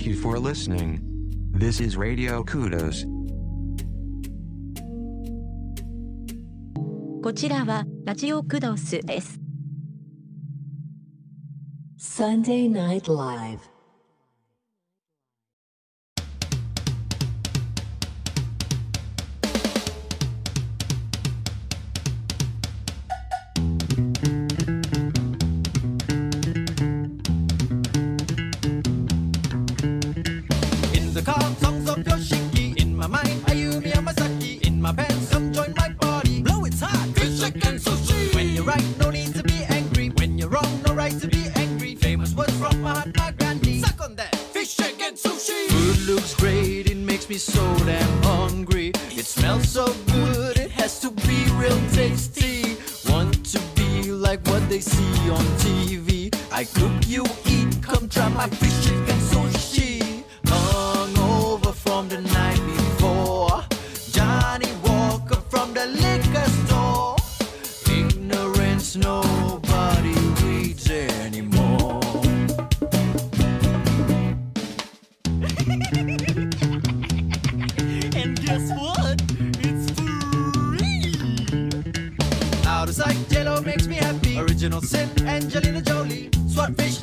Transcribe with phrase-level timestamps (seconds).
[0.00, 1.02] Thank you for listening.
[1.52, 3.04] This is Radio Kudos.
[7.22, 9.38] こちらはラジオクドスです。
[11.98, 13.69] Sunday Night Live.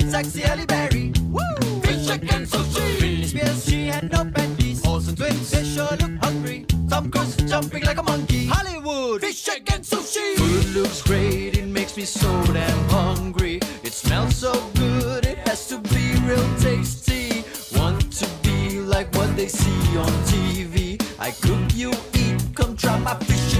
[0.09, 1.13] sexy Halle Berry.
[1.29, 1.41] Woo!
[1.81, 2.97] Fish chicken sushi.
[2.99, 4.85] Britney Spears, she had no panties.
[4.85, 6.65] Olsen twins, they sure look hungry.
[6.89, 8.47] Tom Cruise jumping like a monkey.
[8.47, 10.35] Hollywood, fish chicken sushi.
[10.35, 13.59] Food looks great, it makes me so damn hungry.
[13.83, 17.43] It smells so good, it has to be real tasty.
[17.77, 20.99] Want to be like what they see on TV.
[21.19, 23.58] I cook, you eat, come try my fish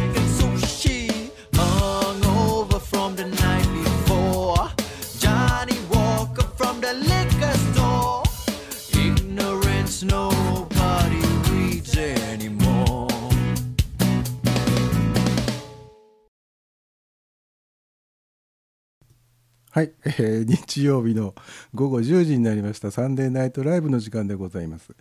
[19.80, 21.34] はい、えー日曜日の
[21.74, 24.94] 午後10時になりましたサンデーナイトライブの時間でございます。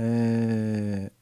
[0.00, 1.16] えー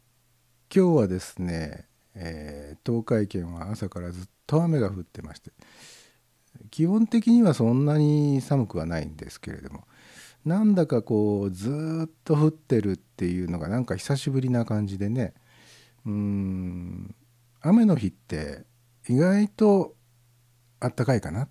[0.75, 5.53] 今日はですね、えー東海圏は朝からずっと雨が降ってまして
[6.71, 9.85] 基本的にはそんなに寒くはないんですけれども
[10.45, 15.35] なんだかこうずっと降ってるっていうのがなんか久しぶりな感じでね
[16.07, 17.15] うん
[17.63, 18.65] 雨の日って
[19.09, 19.97] 意外と
[20.81, 21.49] あったかいかな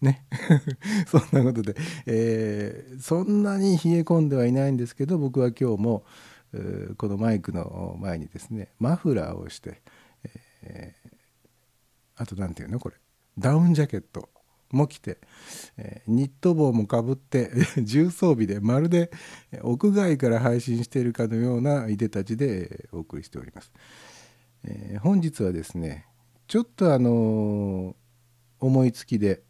[0.00, 0.26] ね。
[1.08, 1.74] そんなことで、
[2.06, 6.04] えーそんなに冷え込んではいないんですけど僕は今日も
[6.96, 9.82] このマイクの前にですねマフラーをして、
[10.62, 11.16] えー
[12.18, 12.78] あと何ていうの？
[12.80, 12.96] これ。
[13.38, 14.30] ダウンジャケット
[14.70, 15.18] も着て、
[15.76, 17.50] えーニット帽もかぶって
[17.84, 19.10] 重装備でまるで
[19.62, 23.70] 屋外から配信しているかのようないでたちでお送りしております。
[24.64, 26.06] えー本日はですね
[26.48, 27.94] ちょっとあの
[28.58, 29.42] 思いつきで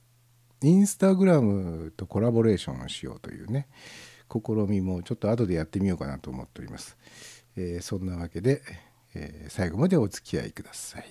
[0.66, 3.68] インスタグラムとコラボレーションをしようというね
[4.28, 6.96] 試みもちょっと後でやってみようかなと思っております、
[7.56, 8.62] えーそんなわけで、
[9.14, 11.04] えー最後までお付き合いください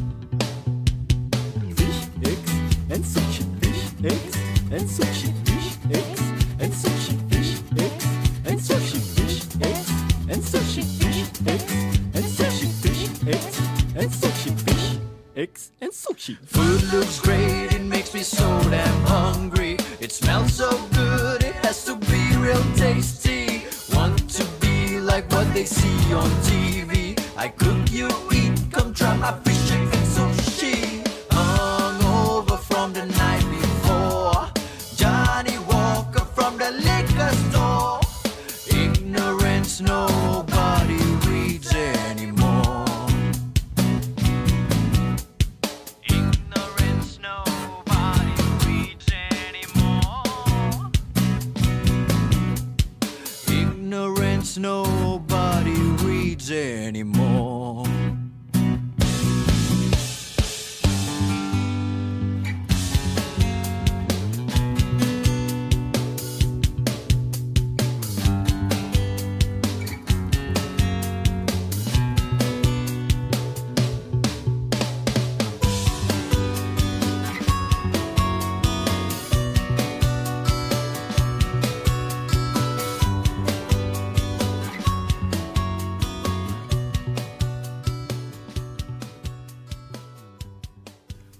[1.75, 2.53] Fish, eggs,
[2.91, 3.45] and sushi.
[3.61, 4.37] Fish, eggs,
[4.71, 5.33] and sushi.
[5.47, 6.23] Fish, eggs,
[6.61, 7.15] and sushi.
[7.31, 8.07] Fish, eggs,
[8.47, 9.01] and sushi.
[9.17, 9.91] Fish, eggs,
[10.29, 10.83] and sushi.
[10.83, 11.73] Fish, eggs,
[12.15, 12.69] and sushi.
[12.83, 13.59] Fish, eggs,
[13.97, 14.51] and sushi.
[14.61, 14.99] Fish,
[15.37, 16.37] eggs, and sushi.
[16.47, 17.21] Food looks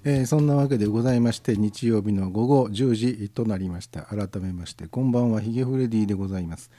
[0.05, 4.03] えーそんなわけでございまして日曜日の午後10時となりました。
[4.03, 6.71] 改めましてこんばんはヒゲフレディでございます、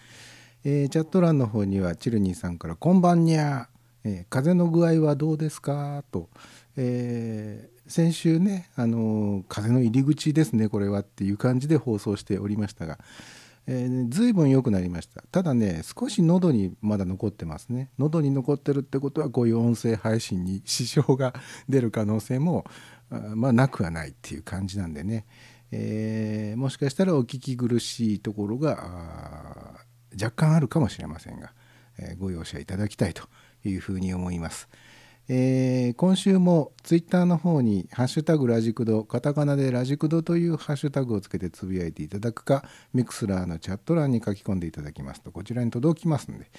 [0.63, 6.29] えーチャット欄の方にはチルニーさんから「こんばんにゃー、えー風の具合はどうですか?」と、
[6.77, 12.99] えー先週ね、あのー風の入り口ですねこれはっていう感じで放送しておりましたが、
[13.67, 15.23] えー、随分良くなりました。
[15.31, 17.89] ただね少し喉にまだ残ってますね。
[17.99, 21.33] 喉に残ってるってことはこういう音声配信に支障が
[21.67, 22.65] 出る可能性も
[23.09, 25.25] まあなくはないっていう感じなんでね、
[25.71, 29.79] えーもしかしたらお聞き苦しいところが
[30.13, 31.53] 若干あるかもしれませんが、
[31.97, 33.23] えーご容赦いただきたいと
[33.63, 34.67] いうふうに思います。
[35.27, 42.63] えー今週もツイッターの方に「ハッシュタグラジクド」カタカナでラジクドというハッシュタグをつけてつぶやいていただくか
[42.93, 46.49] ミクスラーのチャット欄に書き込んでいただきますとこちらに届きますので、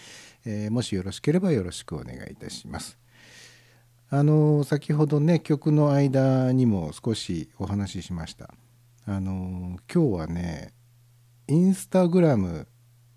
[0.45, 2.97] えーもしよろしければよろしくお願いいたします。
[4.13, 8.53] あの先ほどね曲の間にも少しお話ししました。
[9.07, 10.73] あの今日はね
[11.47, 12.67] インスタグラム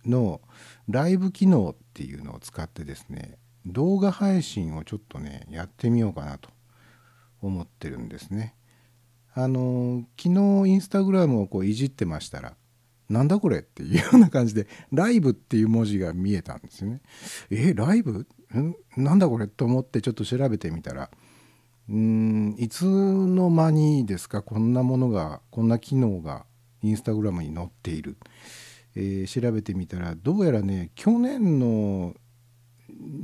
[0.06, 0.40] の
[0.88, 6.51] ライブ機能っていうのを使ってですね動画配信をちょっとねやってみようかなと
[7.42, 8.56] 思ってるんですね。
[9.34, 12.56] あの昨日インスタグラムをこういじってましたら
[13.10, 17.01] なんだこれっていうような感じでライブっていう文字が見えたんですよね。
[17.50, 18.28] えライブ？
[18.60, 21.10] んなんだこれと思ってちょっと調べてみたら
[21.90, 26.46] うんいつの間にですかこんなものがこんな機能が
[26.82, 28.18] インスタグラムに載っている、
[28.96, 32.14] えー調べてみたらどうやらね去年の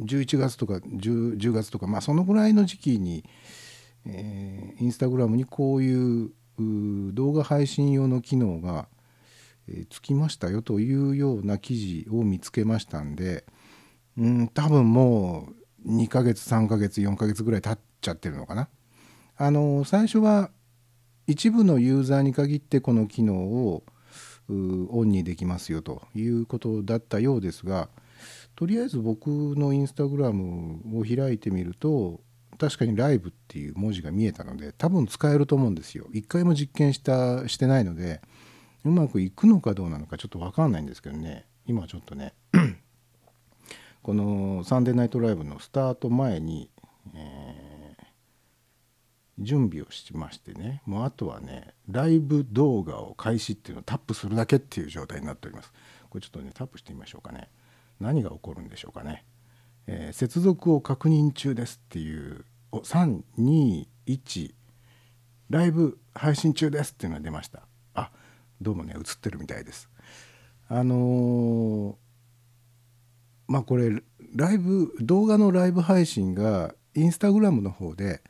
[0.06, 3.24] 11月とか 10, 10月とかまあそのぐらいの時期に、
[4.06, 6.32] えーインスタグラムにこういう
[7.14, 8.88] 動画配信用の機能が、
[9.68, 13.46] えーつきましたよというような記事を見つけましたんで
[14.19, 15.48] うん多分も
[15.86, 18.69] う2ヶ月3ヶ月4ヶ月ぐらい経っちゃってるのかな。
[19.38, 20.51] あの最初は
[21.25, 23.83] 一部のユーザーに限ってこの機能を
[24.50, 27.88] オンにできますよということだったようですが
[28.56, 32.19] とりあえず僕のインスタグラムを開いてみると
[32.57, 36.07] 確かにライブっていう文字が見えたので多分使えると思うんですよ。
[36.12, 38.22] 一回も実験したしてないので
[38.83, 42.33] うまくいくのかどうなのかちょっと分かんないんですけどね今ちょっとね
[44.10, 46.72] この「サンデーナイトライブ」のスタート前に、
[47.14, 48.06] えー
[49.42, 55.72] 準備をしましてねもうあとはねライブ動画を開始っていうのをタップするだけっていう状態になっております。
[56.10, 57.50] これちょっとねタップしてみましょうかね。
[58.02, 59.24] 何が起こるんでしょうかね、
[59.88, 64.56] えー接続を確認中ですっていう321
[65.52, 67.62] ライブ配信中ですっていうのが出ました。
[67.94, 68.12] あ
[68.60, 69.88] どうもね映ってるみたいです。
[70.68, 72.09] あのー
[73.50, 74.01] まあこれ
[74.36, 78.22] ライブ動画のライブ配信がインスタグラムの方で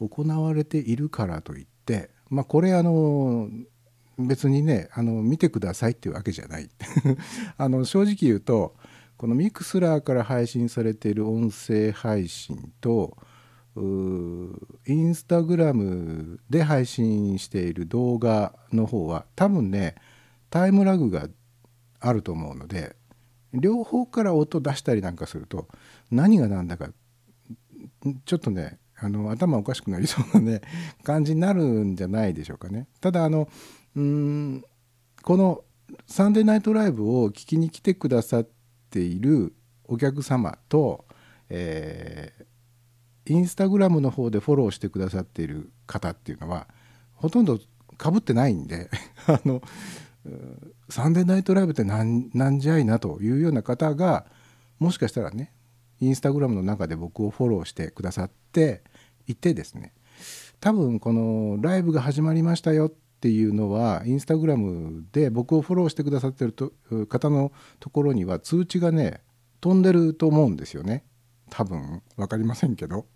[0.00, 3.48] 行われているからといってまあこれあの
[4.18, 6.68] 別にねあの見てくださいっていうわけじゃない。
[7.56, 8.74] あの正直言うと
[9.16, 13.16] このミクスラーから配信されている音声配信と
[13.76, 19.94] インスタグラムで配信している動画の方は多分ね
[20.50, 21.28] タイムラグが
[22.00, 22.96] あると思うので
[23.54, 25.68] 両方から音出したりなんかすると
[26.10, 26.88] 何が何だか
[28.24, 30.60] ちょっとねあの頭おかしくなりそうなね
[31.02, 32.86] 感じになるんじゃないでしょうかね。
[33.00, 33.48] ただあの
[33.96, 34.64] うーん
[35.22, 35.64] この
[36.06, 38.48] 「サンデーナイトライブ」を聞きに来てくださっ
[38.90, 41.04] ているお客様と、
[41.48, 42.44] えー
[43.26, 46.68] インスタグラムの方でフォローしてくださっている方っていうのは
[47.14, 47.58] ほとんど
[47.96, 48.90] かぶってないんで
[49.26, 49.62] あの
[50.88, 54.26] サンデーナイトライブってなんなんじゃいなというような方が
[54.78, 55.52] もしかしたらね
[56.00, 58.82] インスタグラムの中で僕をフォローしてくださって
[59.26, 59.92] いてですね
[60.60, 69.20] 多分このライブが始まりましたよっていうのはインスタグラムで僕をフォローしてくださってる方のところには通知がね
[69.60, 71.04] 飛んでると思うんですよね。
[71.48, 73.06] 多分分かりませんけど、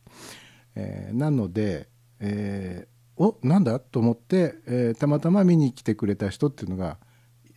[0.75, 1.89] えーなので、
[2.21, 3.81] えーおなんだ？
[3.81, 6.99] と思って、えーたまたま見に来てくれた人っていうのが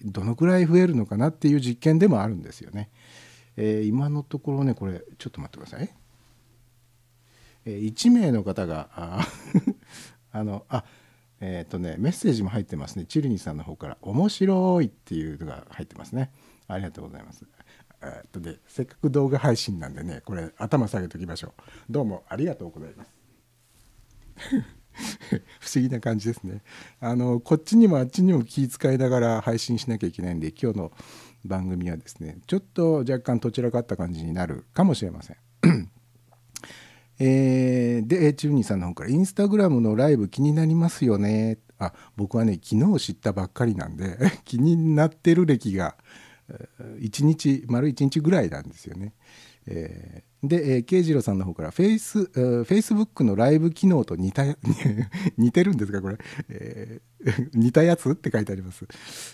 [0.03, 2.89] どのくらい増えるのかなっていう実験でもあるんですよね。
[3.57, 5.89] えー今のところねこれちょっと待ってください。
[7.65, 9.27] えー1名の方があ
[10.33, 10.83] あのあ
[11.39, 13.05] えっ、とねメッセージも入ってますね。
[13.05, 16.31] チルニさんの方から「面白い」っていうのが入ってますね。
[16.67, 17.45] ありがとうございます。
[18.01, 21.61] えっとねせっかく動画配信なんでねこれ頭下げときましょう。
[21.91, 23.11] どうもありがとうございます。
[25.59, 26.61] 不思議な感じですね。
[26.99, 30.91] あのこっちにもあっちにも気遣いながら配信しなきゃいけないんで今日の
[31.45, 35.37] 番組はですねちょっと若干どちらかった感じになるかもしれません。
[37.19, 45.95] えーでチューニーさんの方から「インスタグラムのライブ気になりますよね」あ僕はね昨日知ったばっかりなんで 気になってる歴が
[46.99, 49.13] 1日丸1日ぐらいなんですよね。
[49.67, 54.43] えーで、えー、慶次郎さんの方からフェイス、えー、フェイスブックのライブ機能と似た
[55.37, 56.17] 似てるんですかこれ、
[56.49, 57.11] えー
[57.53, 58.85] 似たやつって書いてあります。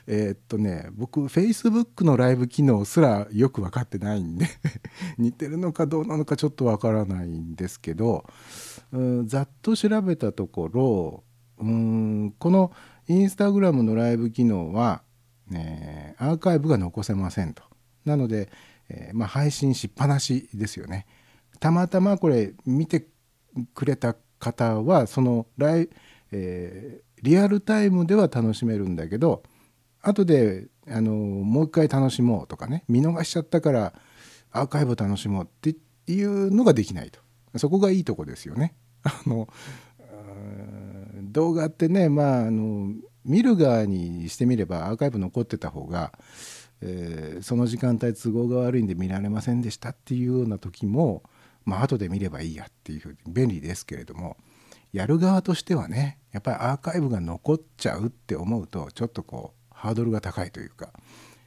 [0.08, 4.46] えーっとね僕フェイスブックのライブ機能すらよく分かってないんで
[5.18, 8.26] 似てるのかどうなのかちょっと分からないんですけど
[8.92, 11.24] うんざっと調べたところ
[11.60, 12.72] うんこの
[13.08, 15.02] インスタグラムのライブ機能は、
[15.50, 17.64] ね、アーカイブが残せませんと。
[18.08, 18.50] なので
[18.90, 21.06] えーまあ、配信しっぱなしですよね。
[21.60, 23.08] たまたまこれ見て
[23.74, 25.90] くれた方はそのライ、
[26.32, 29.42] えーリアルタイムでは楽しめるんだけど
[30.04, 33.94] 後であのもう一回楽しもうとかね見逃しちゃったから
[34.52, 37.20] アーカイブ楽しもうっていうのができないと
[37.58, 38.76] そこがいいとこですよね。
[39.02, 39.50] あの
[41.24, 42.94] 動画ってねまああの
[43.26, 46.14] 見る側にしてみればアーカイブ残ってた方が
[46.82, 51.24] えーその時間帯都合が悪いんで見られませんでしたっていうような時も
[51.66, 54.38] まあ後で見ればいいやっていうふうに便利ですけれども
[54.94, 60.92] やる側としてはねやっぱりアーカイブが残っちゃうって思うとちょっとこうハードルが高いというか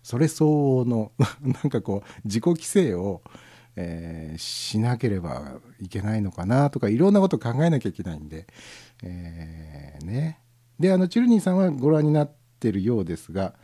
[0.03, 3.23] それ相応の なんかこう自己規制を、
[3.77, 8.47] えーしなければいけないのかなとかいろんなこと考えなきゃいけないんで、
[9.03, 10.39] えーね。
[10.79, 13.55] であのチルニーさんはご覧になってるようですが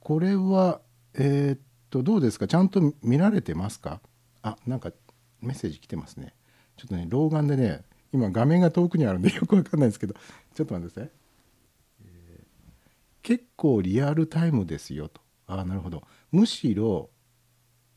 [0.00, 0.80] これは
[1.18, 1.60] えーっ
[1.90, 2.46] とどうですか？
[2.46, 4.00] ちゃんと見られてますか？
[4.42, 4.92] あなんか
[5.40, 6.34] メッセージ来てますね。
[6.76, 7.82] ちょっとね老眼でね
[8.12, 10.14] 今画面が遠くにあるんでよくわかんないですけど。
[10.54, 11.10] ちょっと待ってください、
[12.04, 12.44] えー
[13.22, 15.20] 結構リアルタイムですよと。
[15.46, 16.02] あなるほど。
[16.30, 17.10] むしろ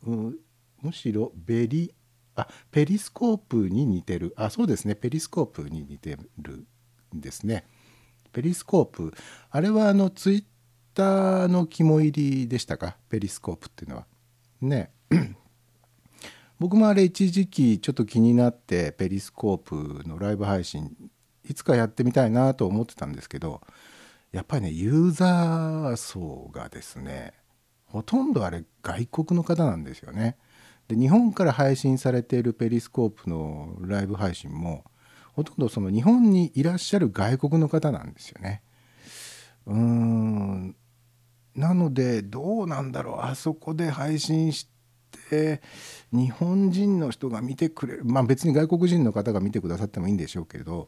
[0.04, 0.36] うん
[0.82, 1.94] むしろベリ
[2.36, 4.34] あペリスコープに似てる。
[4.36, 4.96] あそうですね。
[4.96, 6.66] ペリスコープに似てる
[7.16, 7.66] んですね。
[8.32, 9.14] ペリスコープ。
[9.50, 10.44] あれはあのツイッ
[11.02, 12.98] タの肝入りでしたか？
[13.10, 14.06] ペリスコープっていうのは
[14.62, 14.92] ね
[16.60, 20.96] 僕もあれ一時期ちょっと気になってペリスコープのライブ配信
[21.50, 23.62] いつかやってみたいなと思ってたんですけど
[24.32, 27.34] やっぱりねユーザー層がですね
[27.86, 30.38] ほとんどあれ外国の方なんですよね。
[30.88, 34.84] で日本から配信されているペリスコープのライブ配信も
[35.34, 38.62] ほとんどその日本にいらっしゃる外国の方なんですよね。
[39.66, 40.76] うーん
[41.56, 44.68] なのでどうなんだろうあそこで配信し
[45.30, 45.62] て
[46.12, 50.88] 日本人の人が見てくれるまあ別に外国人の方が見てくださってもいいんでしょうけど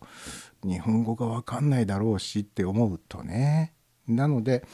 [0.64, 3.74] 日本語が分かんないだろうしって思うとね。
[4.08, 4.66] なので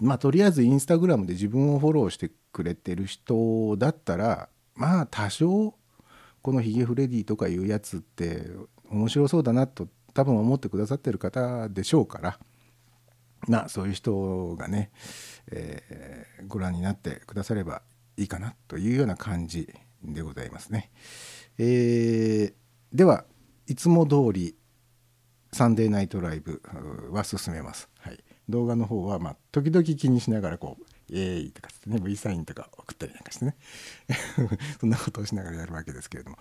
[0.00, 5.74] まあとりあえずインスタグラムで自分をフォローしてくれてる人だったらまあ多少
[6.40, 8.46] このヒゲフレディとかいうやつって
[8.90, 12.38] 面白そうだなと多分思ってくださってる方でしょうから。
[13.48, 14.90] まあそういう人がね、
[15.50, 17.82] えーご覧になってくだされば
[18.16, 19.72] いいかなというような感じ
[20.02, 20.90] でございますね。
[21.58, 22.54] えー
[22.96, 23.24] では
[23.66, 24.54] いつも通り
[25.52, 26.60] サンデーナイトライブ
[27.10, 27.88] は進めます。
[28.00, 28.18] はい、
[28.48, 30.84] 動画の方はまあ時々気にしながらこう
[31.14, 33.56] 「イエーイ!」とかってね V サインとか送ったりなんかしてね
[34.80, 36.36] そんなことをしながらやるわけですけれども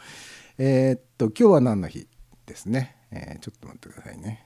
[0.57, 2.07] えーっと今日は何の日
[2.45, 4.45] ですね、えーちょっと待ってくださいね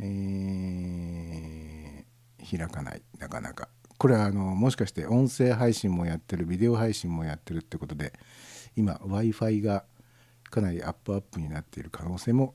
[0.00, 1.84] えー
[2.58, 3.68] 開かないなかなか。
[3.96, 8.12] これはあのもしかして音声配信もやってるビデオ配信もやってるってことで
[8.76, 9.84] 今 w i f i が
[10.50, 12.54] かなりアップアップになっている可能性も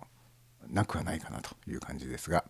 [0.67, 2.45] なくはないかなという感じですが、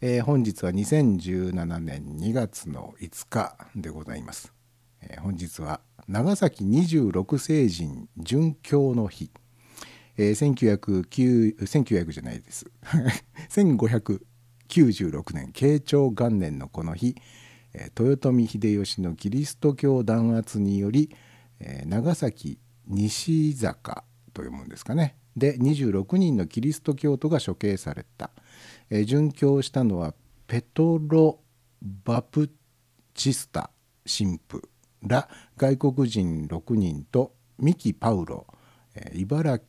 [0.00, 4.52] えー本日は2017年2月の5日でございます、
[5.00, 9.30] えー本日は長崎26聖人殉教の日、
[10.16, 12.66] えー1909 1900じゃないです。
[13.50, 17.16] 1596年慶長元年のこの日、
[17.74, 21.14] えー豊臣秀吉のキリスト教弾圧により、
[21.60, 25.16] えー長崎西坂と読むんですかね。
[25.36, 28.30] で26人のキリスト教徒が処刑された、
[28.90, 30.14] えー殉教したのは
[30.46, 31.40] ペトロ・
[32.04, 32.50] バプ
[33.14, 33.70] チスタ
[34.06, 34.62] 神父
[35.02, 38.46] ら外国人6人とミキ・パウロ、
[38.94, 39.60] えー茨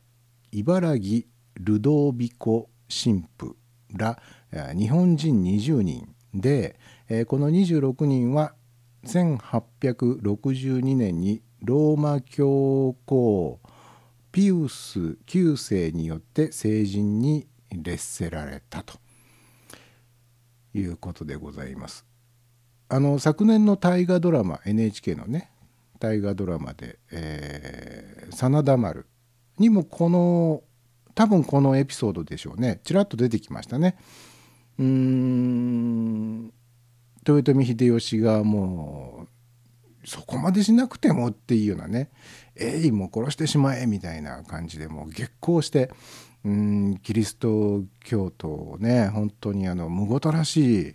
[0.52, 1.26] 茨城
[1.60, 3.56] ルドービコ神父
[3.92, 4.20] ら
[4.76, 6.78] 日本人20人で、
[7.26, 8.54] この26人は
[9.04, 13.60] 1862年にローマ教皇
[14.30, 18.98] ピウス9世によって成人に列せられたと
[20.74, 22.04] いうことでございます。
[22.88, 25.50] あの昨年の大河ドラマ NHK のね
[25.98, 29.06] 大河ドラマで、えー真田丸
[29.58, 30.62] にもこの
[31.14, 32.80] 多分このエピソードでしょうね。
[32.84, 33.96] ちらっと出てきましたね。
[34.78, 36.52] うーん。
[37.26, 42.10] 豊臣秀吉がもうそこまでしなくてもっていうようなね
[42.56, 45.90] 「えいもう殺してしまえ」みたいな感じでもう激高して
[46.44, 50.94] うんキリスト教徒をね本当にあのむごとらしい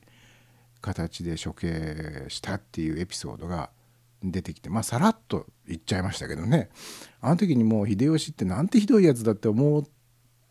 [0.82, 3.70] 形で処刑したっていうエピソードが
[4.24, 6.70] 出てきてまあさらっと言っちゃいましたけどね。
[7.22, 9.84] あの時にもう秀吉ってなんてひどいやつだって思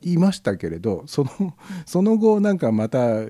[0.03, 3.25] いましたけれどそのその後なんかまた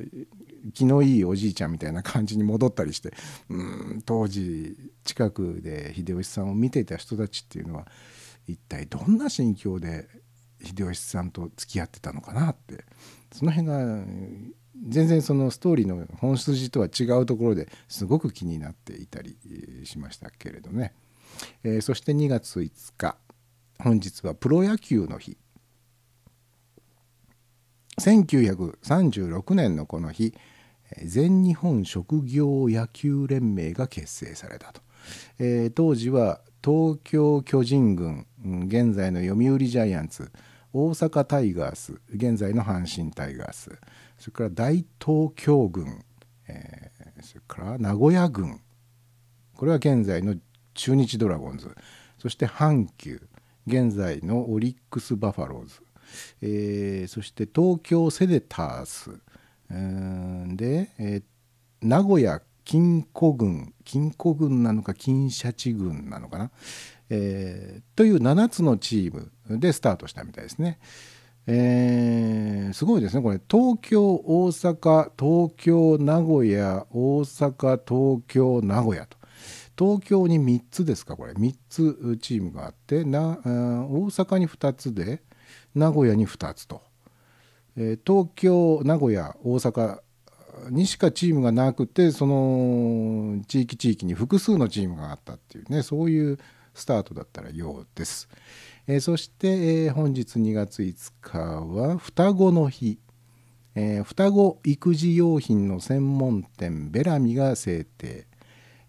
[0.75, 3.13] 気のいいおじいちゃんみたいな感じに戻ったりして
[3.49, 7.87] うん当時近くで秀吉さんを見ていた人たちっていうのは
[8.47, 10.09] 一体どんな心境で
[10.65, 12.85] 秀吉さんと付き合ってたのかなって
[13.33, 14.05] その辺が
[14.89, 19.37] 全然そのストーリーの本筋とは違うところですごく気になっていたり
[19.85, 20.95] しましたけれどね、
[21.63, 23.17] えー、そして2月5日
[23.79, 25.37] 本日はプロ野球の日。
[28.01, 30.35] 1936年のこの日
[31.05, 34.81] 全日本職業野球連盟が結成されたと、
[35.39, 38.27] えー、当時は東京巨人軍
[38.67, 40.31] 現在の読売ジャイアンツ
[40.73, 43.71] 大阪タイガース現在の阪神タイガース。
[44.19, 46.05] それから大東京軍、
[46.49, 48.61] えー、それから名古屋軍。
[49.55, 50.37] これは現在の
[50.75, 51.75] 中日ドラゴンズ。
[52.19, 53.21] そして阪急
[53.67, 55.83] 現在のオリックス・バファローズ、
[56.41, 59.11] えー、そして東京セデタース、
[60.57, 61.23] で、えー、
[61.83, 63.75] 名古屋金庫軍。
[63.85, 66.51] 金庫軍なのか金シャチ軍なのかな、
[67.15, 70.79] えー、という7つのチームでスタートしたみたいですね。
[71.47, 73.23] えー、すごいですね。
[73.23, 79.19] これ東京大阪東京名古屋大阪東京名古屋と。
[79.79, 81.33] 東京に3つですかこれ。
[81.35, 85.23] 3つチームがあってな大阪に2つで
[85.75, 86.81] 名古屋に2つと、
[87.77, 89.99] えー、東京名古屋大阪
[90.71, 96.39] にしかチームがなくてその地域地域に複数のチームがあったっていうねそういう
[96.75, 98.29] スタートだったらようです。
[98.87, 102.99] えー、そして、えー、本日2月5日は双子の日、
[103.75, 108.27] えー、双子育児用品の専門店ベラミが制定、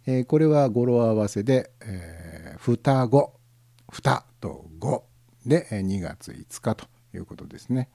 [0.05, 3.33] えー、これは語呂合わせで、えー、双子
[3.91, 5.01] 双と5
[5.45, 7.89] で2月5日ということですね、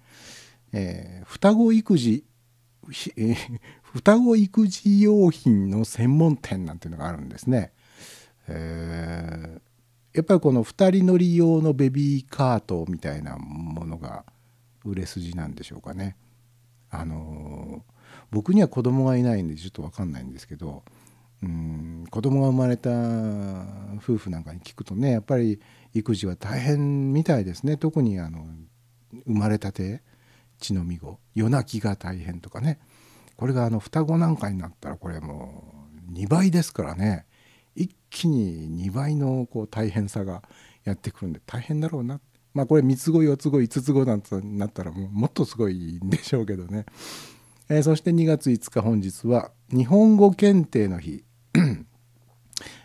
[0.72, 2.24] えー、双子育児、
[3.83, 7.72] 双子育児用品の専門店なんていうのがあるんですね、
[8.46, 9.61] えー、
[10.14, 14.25] やっぱりこの2人乗り用のベビーカートみたいなものが
[14.85, 16.16] 売れ筋なんでしょうかね。
[16.90, 17.85] あの
[18.31, 20.83] 僕には子供がいないんでちょっと分かんないんですけど
[21.42, 22.90] うん子供が生まれた
[23.99, 25.61] 夫婦なんかに聞くとねやっぱり
[25.94, 27.77] 育児は大変みたいですね。
[27.77, 28.47] 特にあの
[29.27, 30.03] 生まれたて
[30.59, 32.79] 血のみ子夜泣きが大変とかね。
[33.37, 37.25] これがあの双子なんかになったらこれもう2倍ですからね。
[38.11, 40.42] 気に2倍のこう大変さが
[40.85, 42.21] やってくるんで大変だろうな。
[42.55, 46.87] まあこれ3つ子4つ子5つ子なんてなったらもうもっとすごいんでしょうけどね、
[47.68, 51.25] えー、そして2月5日本日は日本語検定の日。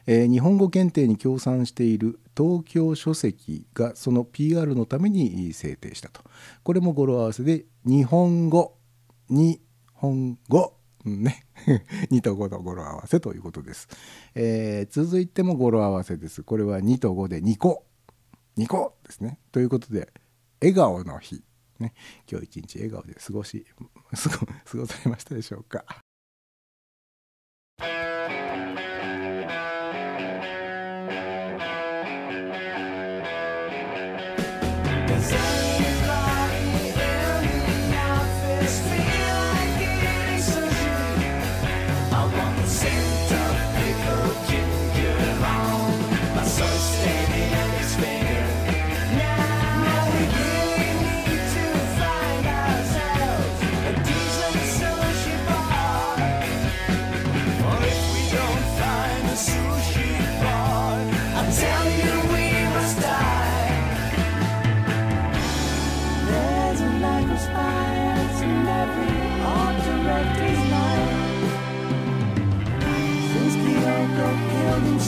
[0.05, 6.21] えー、日本語検定に協賛している東京書籍がその PR のために制定したと。
[6.63, 8.75] これも語呂合わせで日本語
[9.29, 9.62] 日
[9.93, 10.73] 本語。
[11.05, 11.45] ね。
[12.11, 13.87] 2と5の語呂合わせということです、
[14.35, 16.43] えー、続いても語呂合わせです。
[16.43, 17.85] これは2と5で2個。
[18.57, 19.39] 2個ですね。
[19.51, 20.13] ということで
[20.61, 21.43] 笑顔の日。
[21.79, 21.93] ね。
[22.29, 23.65] 今日一日笑顔で過ごし
[24.65, 26.02] 過ごされましたでしょうか。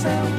[0.06, 0.35] myself.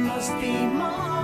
[0.00, 1.23] lastimar.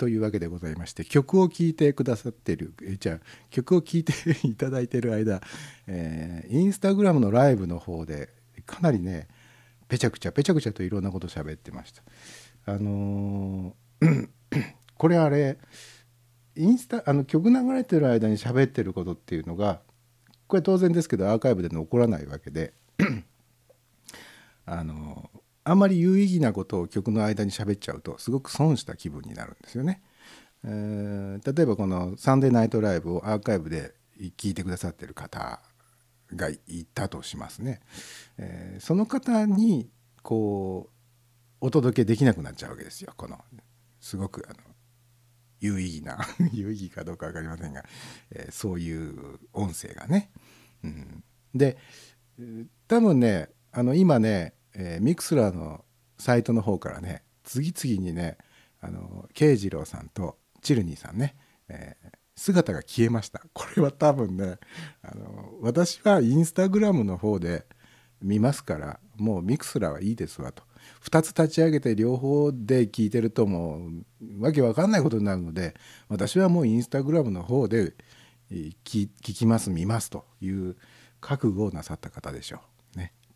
[0.00, 3.18] というわけでございまして曲を聴いてくださってるえじゃあ
[3.50, 4.14] 曲を聴いて
[4.48, 5.42] いただいてる間、
[5.86, 8.30] えーインスタグラムのライブの方で
[8.64, 9.28] かなりね
[9.88, 12.02] ぺちゃくちゃぺちゃくちゃといろんなこと喋ってました。
[12.64, 14.28] あのー
[14.96, 15.58] これあれ
[16.56, 19.82] インスタあの曲流れてる間に喋ってることっていうのが
[20.46, 22.72] これ当然ですけどアーカイブで残らないわけで
[24.64, 25.30] あの
[25.64, 30.02] あんまり有意義なことを曲の間に喋っちゃうとすごく損した気分になるんですよね。
[30.64, 33.94] えー例えばこの「サンデーナイトライブ」をアーカイブで
[34.36, 35.60] 聞いてくださってる方
[36.34, 37.80] がいたとしますね、
[38.36, 39.90] えーその方に
[40.22, 40.94] こう
[41.62, 43.38] お届けできなくなっちゃうわけですよこの
[44.00, 44.58] すごくあの
[45.60, 46.18] 有意義な
[46.52, 47.84] 有意義かどうか分かりませんが、
[48.30, 50.30] えーそういう音声がね。
[50.84, 51.78] うん、で
[52.38, 55.84] えー多分ねあの今ね、えーミクスラーの
[56.18, 58.38] サイトの方からね次々にね
[58.80, 61.36] あの慶次郎さんとチルニーさんね、
[61.68, 64.56] えー姿が消えましたこれは多分ね
[65.02, 67.66] あの私はインスタグラムの方で
[68.22, 70.62] 見ますからもうミクスラーはいいですわと
[71.04, 73.88] 2つ立ち上げて両方で聞いてるとも
[74.22, 75.74] うわけわかんないことになるので
[76.08, 77.92] 私はもうインスタグラムの方で
[78.50, 80.76] 聞聞きます見ますという
[81.20, 82.60] 覚悟をなさった方でしょう。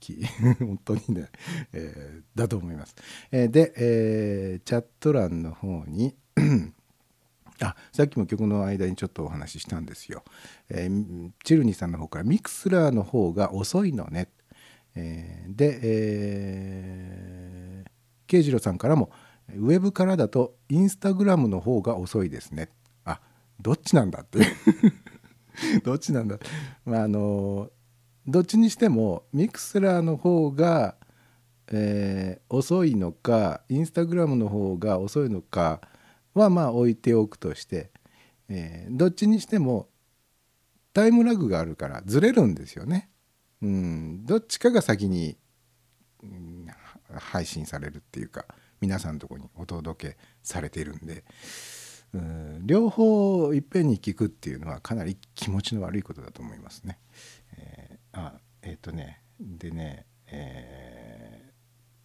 [0.04, 0.24] き
[0.60, 1.28] 本当にね、
[1.72, 2.94] えーだと思います。
[3.30, 6.14] えーで、えーチャット欄の方に
[7.60, 10.24] あさっきも曲の間にちょっとお話ししたんですよ。
[10.68, 14.28] えーチルニーさんの方からミクスラーの方が遅いのね。
[14.94, 17.90] えーで、えー、
[18.26, 19.10] 慶次郎さんからも
[19.56, 22.68] ウェブからだとインスタグラムの方が遅いですね。
[23.04, 23.20] あ
[23.60, 24.46] どっちなんだっていう
[25.84, 26.38] どっちなんだ
[26.84, 27.70] まああの
[28.26, 30.96] どっちにしてもミクスラーの方が、
[31.72, 35.80] えー遅いのかインスタグラムの方が遅いのか
[36.34, 37.90] はまあ置いておくとして、
[38.48, 39.88] えーどっちにしても
[40.92, 43.10] タイムラグがあるからずれるんですよね。
[43.62, 45.36] うん、どっちかが先に、
[46.22, 46.66] うん
[47.16, 48.44] 配信されるっていうか
[48.80, 51.24] 皆さんのとこにお届けされているんで、
[52.12, 56.98] うん、両方いっぺんに聞くっていうのはかなり気持ちの悪いことだと思いますね。
[57.56, 57.83] えー
[58.14, 61.44] あえっ、とねでね、えー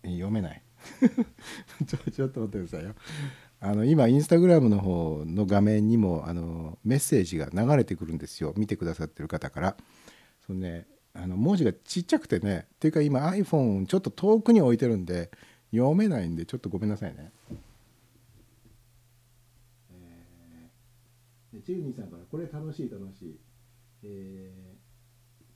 [0.03, 0.63] 読めない
[1.85, 2.95] ちょちょっと待ってくださいよ。
[3.61, 9.77] あの今インスタグラムの方の画面にもあのメッセージが流れてくるんですよ見てくださってる方から。
[10.45, 15.31] そのねあの文字がちっちゃくてねっていうか今 iPhone ちょっと遠くに置いてるんで
[15.71, 17.31] 読めないんでちょっとごめんなさいね。
[19.91, 23.39] えー、チルニーさんからこれ楽しい楽しい。
[24.03, 24.68] えー、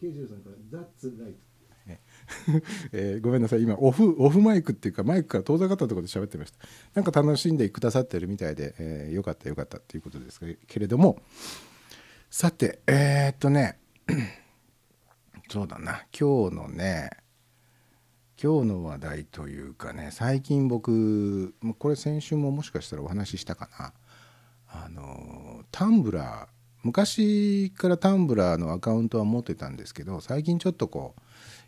[0.03, 0.79] ケイジュさんから。
[0.81, 1.33] That's right
[2.91, 3.61] えーごめんなさい。
[3.61, 6.57] 今オフオフマイクっていうかマイクから遠ざかったところで喋ってました。
[6.93, 11.21] なんか楽しんでくださってるみたいで、えーよかったよかったっていうことですけれども。
[12.29, 13.79] さてえーっとね。
[15.49, 16.05] そうだな。
[16.17, 17.09] 今日のね
[18.41, 23.93] 今日の話題というかね最近僕これ先週ももしかしたらお話ししたかな。
[24.67, 26.52] あのタンブラー
[26.83, 31.21] 昔からタンブラーのアカウントは持ってたんですけど最近ちょっとこう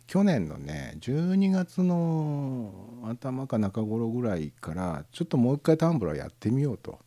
[0.06, 2.72] 去年のね12月の
[3.04, 7.00] 頭か中頃ぐらいからちょっともう一回タンブラーやってみようと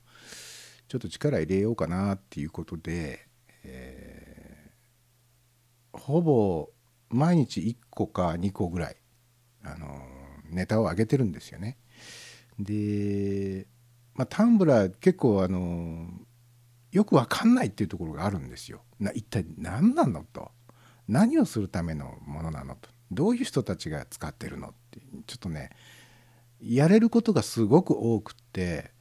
[0.87, 3.25] ちょっと力入れようかなっていうことで、
[3.63, 4.29] えー
[5.99, 6.69] ほぼ
[7.09, 8.95] 毎日1個か2個ぐらい、
[9.63, 9.99] あの
[10.49, 11.77] ネタを上げてるんですよね。
[12.59, 13.67] で、
[14.15, 16.07] まあ、タンブラー結構あの
[16.91, 18.81] よくわかんないっていうところがあるんですよ。
[18.99, 20.51] な一体何なのと
[21.07, 25.71] 何をするためのものなのとどういう人たちが使ってるのってちょっとね
[26.61, 28.91] やれることがすごく多くって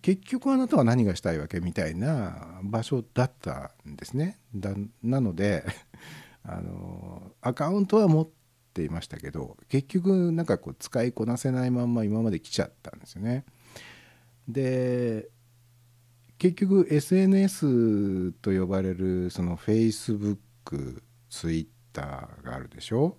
[0.00, 4.38] 結局あなたは何がしたいわけみたいな場所だったんですね。
[4.54, 5.64] だなので
[6.44, 8.28] あのアカウントは持っ
[8.74, 13.44] ていましたけど結局なんかこう使いこなせないまんま今まで来ちゃったんですよね。
[14.46, 15.28] で
[16.42, 21.00] 結局 SNS と呼ばれるその Facebook、
[21.30, 21.70] Twitter
[22.42, 23.16] があるでしょ？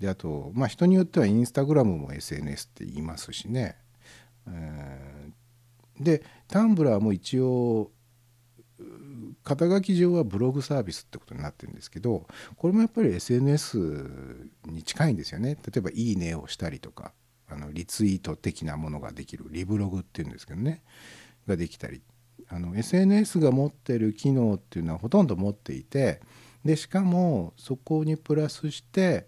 [0.00, 3.76] であとまあ人によっては Instagram も SNS って言いますしね。
[4.48, 5.32] えー
[6.02, 7.90] でタンブラーも一応
[9.44, 13.78] 肩書き上はブログサービスってことになってるんですけどこれもやっぱり SNS
[14.66, 15.56] に近いんですよね。
[15.56, 17.12] 例えば「いいね」をしたりとか
[17.48, 20.82] あのリツイート的なものができるリブログっていうんですけどね。
[21.46, 22.02] ができたり。
[22.48, 26.20] あの SNS が持ってる機能っていうのはほとんど持っていて
[26.64, 29.26] でしかもそこにプラスして、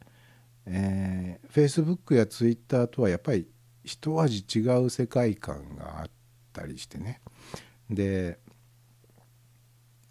[0.67, 3.49] えー、Facebook や Twitter とはやっぱり
[3.85, 6.11] 一味違う世界観があっ
[6.53, 7.21] たりしてね。
[7.89, 8.39] で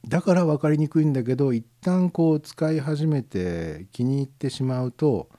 [0.07, 5.29] だから分かりにくいんだけど一旦こう使い始めて気に入ってしまうと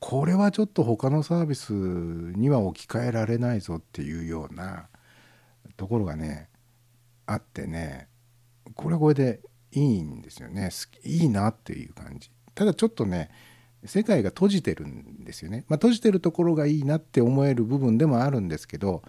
[0.00, 4.88] これはちょっと他のサービスには置き換えられないぞっていうような
[5.78, 6.50] ところがね
[7.24, 8.08] あってね
[8.74, 9.40] これはこれで
[9.72, 10.70] いいんですよね。
[11.04, 12.30] いいなっていう感じ。
[12.54, 13.30] ただちょっとね
[13.84, 19.02] 世界が閉じてるんですよね、まあ、閉じてるところがいいなって思える部分でもあるんですけど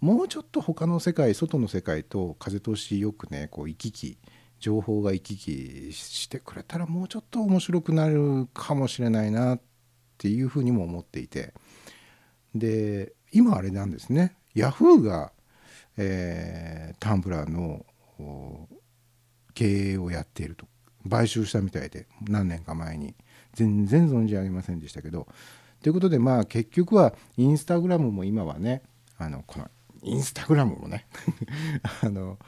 [0.00, 4.18] もうちょっと他の世界外の世界と風通しよくねこう行き来
[4.58, 9.60] 情報が行き来してくれたらもうちょっと面白くなるかもしれないなっ
[10.18, 11.54] ていうふうにも思っていて。
[12.54, 14.34] で今あれなんですね。
[14.54, 15.32] ヤフーが、
[15.96, 17.84] えー、タンブラーの
[19.54, 20.66] 経営をやっていると。
[21.08, 23.14] 買収したみたいで何年か前に。
[23.54, 25.26] 全然存じ上げませんでしたけど。
[25.82, 28.82] ということでまあ結局はインスタグラムも今はね
[29.16, 29.70] あのこの
[30.02, 31.06] インスタグラムもね
[32.02, 32.38] あの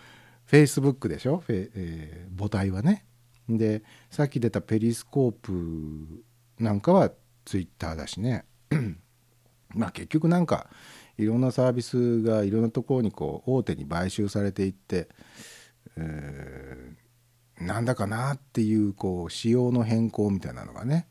[0.45, 1.39] フェイスブックでしょ？
[1.39, 3.05] フェ、えー、母体はね。
[3.49, 6.25] でさっき出たペリスコープ
[6.59, 7.11] なんかは
[7.45, 8.45] ツイッターだしね。
[9.75, 10.69] まあ結局なんか
[11.23, 15.09] いろんなサービスがいろんなところにこう大手に買収されていって、
[15.97, 21.09] えー、なんだかなっていうこう仕様の変更みたいなのがね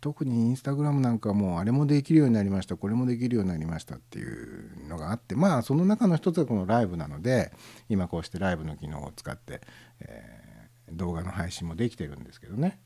[0.00, 7.52] 特にインスタグラムなんかもあれもできるようになりましたこれもできるようになりましたっていうのがあってまあその中の一つがこのライブなので
[7.88, 9.62] 今こうしてライブの機能を使って、
[10.00, 12.78] えー、動画の配信もできてるんですけどね、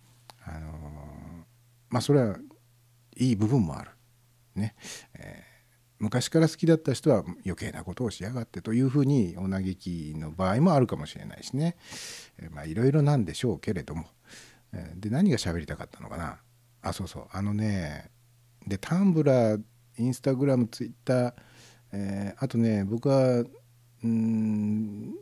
[0.45, 0.71] あのー、
[1.91, 2.37] まあそれは
[3.17, 3.91] いい部分もある。
[4.55, 4.75] ね
[5.15, 5.50] えー
[6.01, 11.77] 昔から好きだった人は余計なことをしやがってというふうにお嘆きの場合もあるかもしれないしね、
[12.67, 14.07] いろいろなんでしょうけれども、
[14.97, 16.39] で何が喋りたかったのかな？
[16.83, 17.27] あそうそう。
[17.31, 18.11] あのね
[18.67, 19.63] でタンブラー
[19.99, 21.35] インスタグラムツイッター、
[21.93, 23.45] えー、あとね僕は
[24.03, 25.15] うん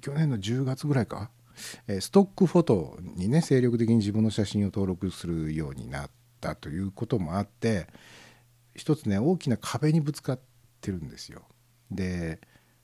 [0.00, 1.30] 去年の10月ぐらいか、
[1.86, 7.86] えー、ストックフォトにね精力的に自分の写真を登録するようになったということもあって
[8.74, 10.40] 一つね大きな壁にぶつかっ
[10.80, 11.42] てるんですよ。
[11.90, 12.40] で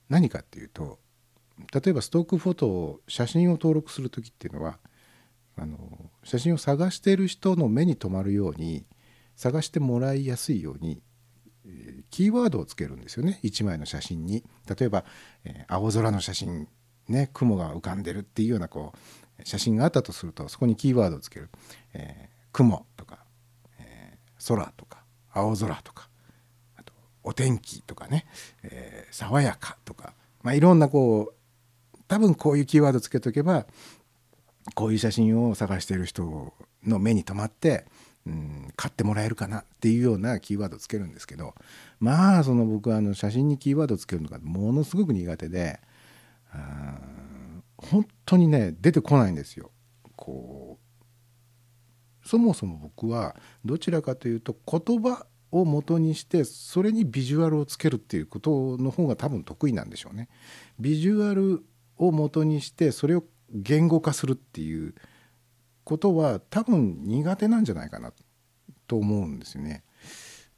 [0.09, 0.99] 何かっていうと
[1.73, 4.79] 例えばストックフォトを写真を登録する時っていうのは
[5.57, 5.79] あの
[6.23, 8.85] 写真を探してる人の目に留まるように
[9.37, 11.01] 探してもらいやすいように
[12.11, 13.41] キーワードをつけるんですよね。
[13.43, 14.45] 1枚の写真に。
[14.69, 15.05] 例えば、
[15.45, 16.69] え、青空の写真
[17.09, 18.93] ね雲が浮かんでるっていうようなこ
[19.39, 21.51] う写真があったとするとそこにキーワードをつける、
[21.95, 23.25] えー、雲とか、
[23.79, 25.05] えー、空とか
[25.37, 26.09] 青空とか
[26.77, 28.27] あとお天気とかね、
[28.63, 33.67] え爽やかとか、まあ、いろんなこう多分こういうキーワードつけとけば
[34.75, 36.53] こういう写真を探している人
[36.85, 37.85] の目に留まって、
[38.27, 41.55] うん、買ってもらえるかなっていうようなキーワードつけるんですけど
[42.01, 45.81] まあその僕はあの写真にキーワードつけるのがものすごく苦手で
[47.77, 49.71] 本当にね出てこないんですよ。
[50.17, 50.76] こう
[52.27, 60.29] そもそも僕はどちらかというと言葉を元にしてそれにビジュアルをつけるっていうことの方が多分得意なんでしょうね。
[60.79, 61.65] ビジュアル
[61.97, 64.95] を元にしてそれを言語化するっていう
[65.85, 68.13] ことは多分苦手なんじゃないかな
[68.87, 69.85] と思うんですよね。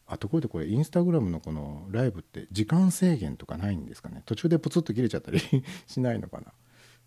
[0.07, 5.38] あところでこれインスタグラムのこのライブって時間制限とかないんですかね途中でプツッと切れちゃったり
[5.87, 6.46] しないのかな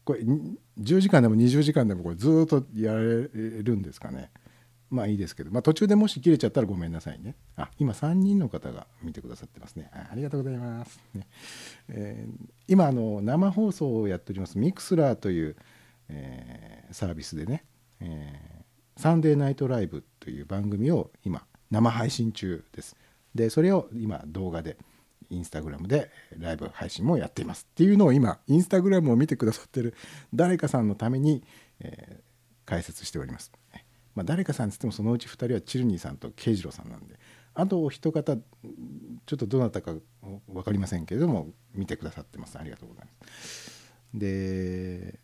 [0.05, 4.29] これ10時間でも20時間でもこれずっとやれるんですかね
[4.91, 7.35] まあいいですけど、まあ、途中でもし切れちゃったらごめんなさいね。
[7.55, 9.89] あ今3人の方が見てくださってますね。
[9.93, 10.99] ありがとうございます。
[11.15, 11.27] ね
[11.87, 15.55] えー、今あの生放送をやっております Mixlr という、
[16.09, 17.63] えー、サービスでね、
[18.01, 22.97] えー、 Sunday Night Live という番組を今生配信中です。
[23.33, 24.77] でそれを今動画で
[25.29, 29.95] インスタグラムでライブ配信もやっていますっていうのを今インスタグラムを見てくださってる
[30.33, 31.43] 誰かさんのために、
[31.79, 33.53] えー、解説しております。
[34.15, 37.17] まあ、誰かさんつってもそのうち2人はチルニーさんと慶次郎さんなんで
[37.53, 38.41] あとお一方ちょ
[39.35, 39.93] っとどなたか
[40.47, 43.91] 分かりませんけれども見てくださってますありがとうございます。
[44.13, 45.19] で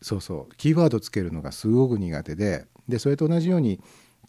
[0.00, 3.80] そうそうキーワードつけるのがすごく苦手ででそれと同じように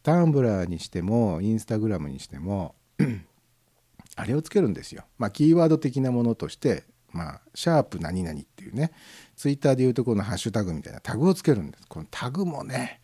[0.04, 2.76] タンブラーにしてもインスタグラムにしても
[4.16, 5.04] あれをつけるんですよ。
[5.18, 8.92] まあキーワード的なものとしてまあシャープ何々っていうね
[9.36, 11.86] ツイッターでいうとこのハッシュタグみたいなタグをつけるんです。
[11.88, 13.02] このタグもね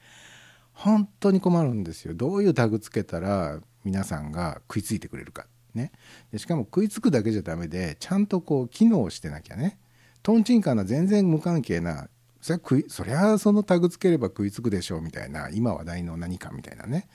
[0.81, 2.15] 本当に困るんですよ。
[2.15, 5.45] どういうタグつけたら皆さんが食いついてくれるか。
[5.75, 5.91] ね。
[6.31, 9.79] でしかも食いつくだけじゃダメでちゃんとこう機能してなきゃね。
[10.23, 12.07] とんちんかな全然無関係な
[12.41, 17.07] そりゃそりゃそのタグつければ食いつくでしょうみたいな今話題の何かみたいなね、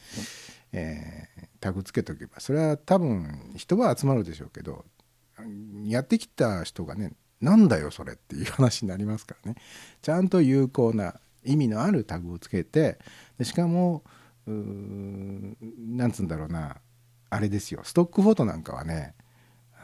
[0.73, 2.39] えー、タグつけとけば。
[2.39, 4.85] それは多分人は集まるでしょうけど
[5.85, 9.59] やってきた人がねなんだよそれっていう話になりますからね。
[10.03, 11.17] ちゃんと有効な
[11.47, 12.99] 意味のあるタグをつけて
[13.39, 14.05] でしかも
[14.47, 16.77] なんつうんだろうな
[17.31, 19.15] あれですよストックフォトなんかはね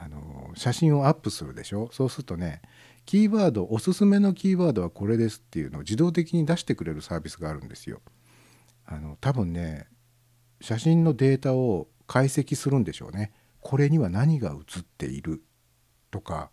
[0.00, 1.88] あの写真をアップするでしょ？
[1.92, 2.60] そうするとね
[3.04, 8.00] キーワードおすすめのキーワードはこれですっていうのを自動的に出してくれるサービスがあるんですよ。
[8.84, 9.86] あの多分ね
[10.60, 13.32] 写真のデータを解析するんでしょうね。
[13.60, 15.42] これには何が写っている
[16.10, 16.50] とか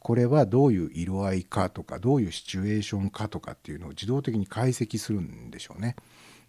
[0.00, 5.96] これはどういう色合いかとかどういうシチュエーションかとかっていうのを自動的に解析するんでしょうね。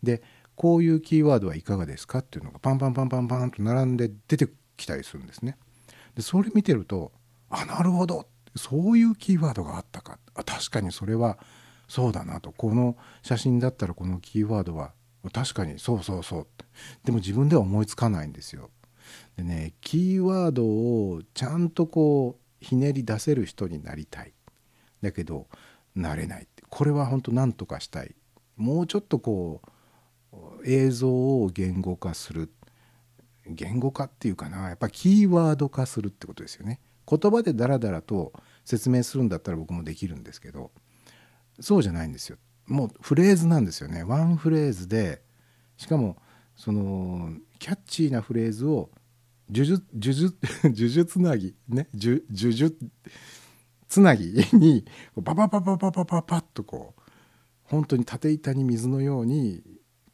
[0.04, 0.22] で
[0.56, 5.58] こういうキーワードはいかがですかっていうのがパンパンパンパンパンと並んで出てきたりするんですね。
[6.16, 7.12] でそれ見てると
[7.50, 11.38] あなるほどそういうキーワードがあったかあ確かにそれは
[11.88, 14.92] そうだなとこの写真だったらこのキーワードは
[15.34, 16.48] 確かにそうそうそう
[17.04, 18.70] でも自分では思いつかないんですよ。
[19.38, 24.34] でねキーワードをちゃんとこうひねり出せる人になりたい。
[25.02, 25.48] だけど
[25.96, 26.48] なれない。
[26.70, 28.16] これは本当何とかしたい。
[28.58, 29.62] もうちょっとこ
[30.34, 32.52] う映像を言語化する。
[33.46, 34.70] 言語化っていうかな。
[34.70, 36.80] やっぱキーワード化するってことですよね。
[37.10, 38.34] 言葉でダラダラと
[38.64, 40.70] 説明するんだったら僕もできるんですけど
[41.60, 42.38] そうじゃないんですよ。
[42.68, 44.04] もうフレーズなんですよね。
[44.04, 45.24] ワンフレーズで
[45.78, 46.18] しかも
[46.56, 48.92] そのキャッチーなフレーズを
[49.52, 52.78] 呪術呪術呪術つなぎね呪呪術
[53.88, 54.86] つなぎに
[55.24, 57.02] パパパパパパパパッとこう
[57.64, 59.64] 本当に縦板に水のように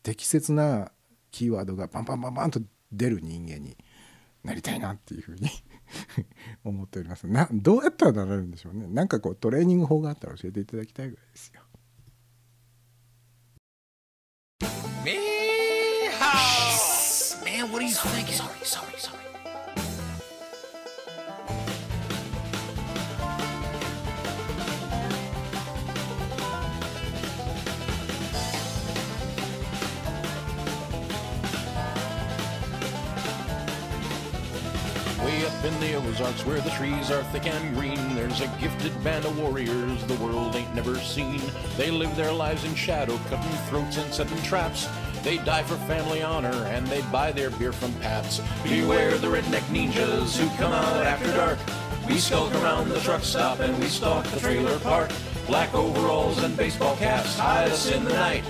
[0.04, 0.92] 適切な
[1.32, 2.62] キーワードがパンパンパンパンと
[2.92, 3.78] 出る人間に
[4.44, 5.50] なりたいなっていうふうに
[6.64, 11.62] 思っておりますなどうやったらなれるんでしょうねなんかこうトレーニング法があったら教えていただきたいぐらいですよ
[17.56, 18.36] Man, what are you thinking?
[18.36, 19.35] Sorry, sorry, sorry.
[35.46, 39.26] Up in the Ozarks where the trees are thick and green, there's a gifted band
[39.26, 41.42] of warriors the world ain't never seen.
[41.78, 44.88] They live their lives in shadow, cutting throats and setting traps.
[45.24, 48.42] They die for family honor and they buy their beer from Pats.
[48.64, 51.60] Beware the redneck ninjas who come out after dark.
[52.08, 55.12] We skulk around the truck stop and we stalk the trailer park.
[55.46, 58.44] Black overalls and baseball caps hide us in the night.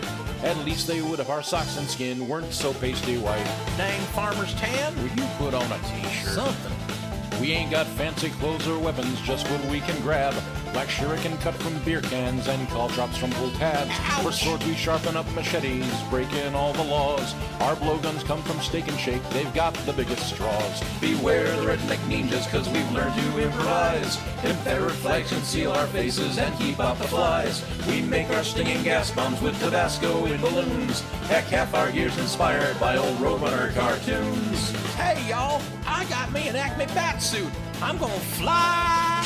[0.44, 3.46] At least they would if our socks and skin weren't so pasty white.
[3.78, 6.34] Dang farmer's tan, would you put on a t-shirt?
[6.34, 7.05] Something.
[7.42, 10.34] We ain't got fancy clothes or weapons, just what we can grab.
[10.76, 13.92] Black shuriken cut from beer cans and call drops from pull tabs.
[14.22, 17.34] For swords we sharpen up machetes, breaking all the laws.
[17.62, 20.84] Our blowguns come from steak and shake, they've got the biggest straws.
[21.00, 24.18] Beware the redneck ninjas, cause we've learned to improvise.
[24.42, 27.64] Confederate flags conceal our faces and keep out the flies.
[27.88, 31.02] We make our stinging gas bombs with Tabasco in balloons.
[31.30, 34.72] Heck, half our gear's inspired by old Roadrunner cartoons.
[34.96, 37.52] Hey y'all, I got me an Acme bat suit.
[37.82, 39.26] I'm gonna fly.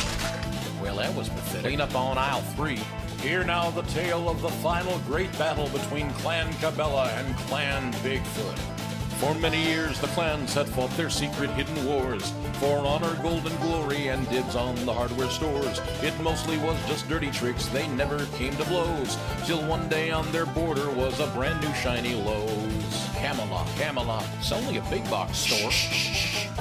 [0.82, 1.64] Well, that was pathetic.
[1.64, 2.80] Clean up on aisle three.
[3.22, 8.58] Hear now the tale of the final great battle between Clan Cabela and Clan Bigfoot.
[9.20, 13.60] For many years, the clans had fought their secret hidden wars for honor, gold, and
[13.60, 15.82] glory, and dibs on the hardware stores.
[16.02, 19.18] It mostly was just dirty tricks, they never came to blows.
[19.46, 23.09] Till one day on their border was a brand new shiny Lowe's.
[23.20, 25.70] Camelot, Camelot, it's only a big box store.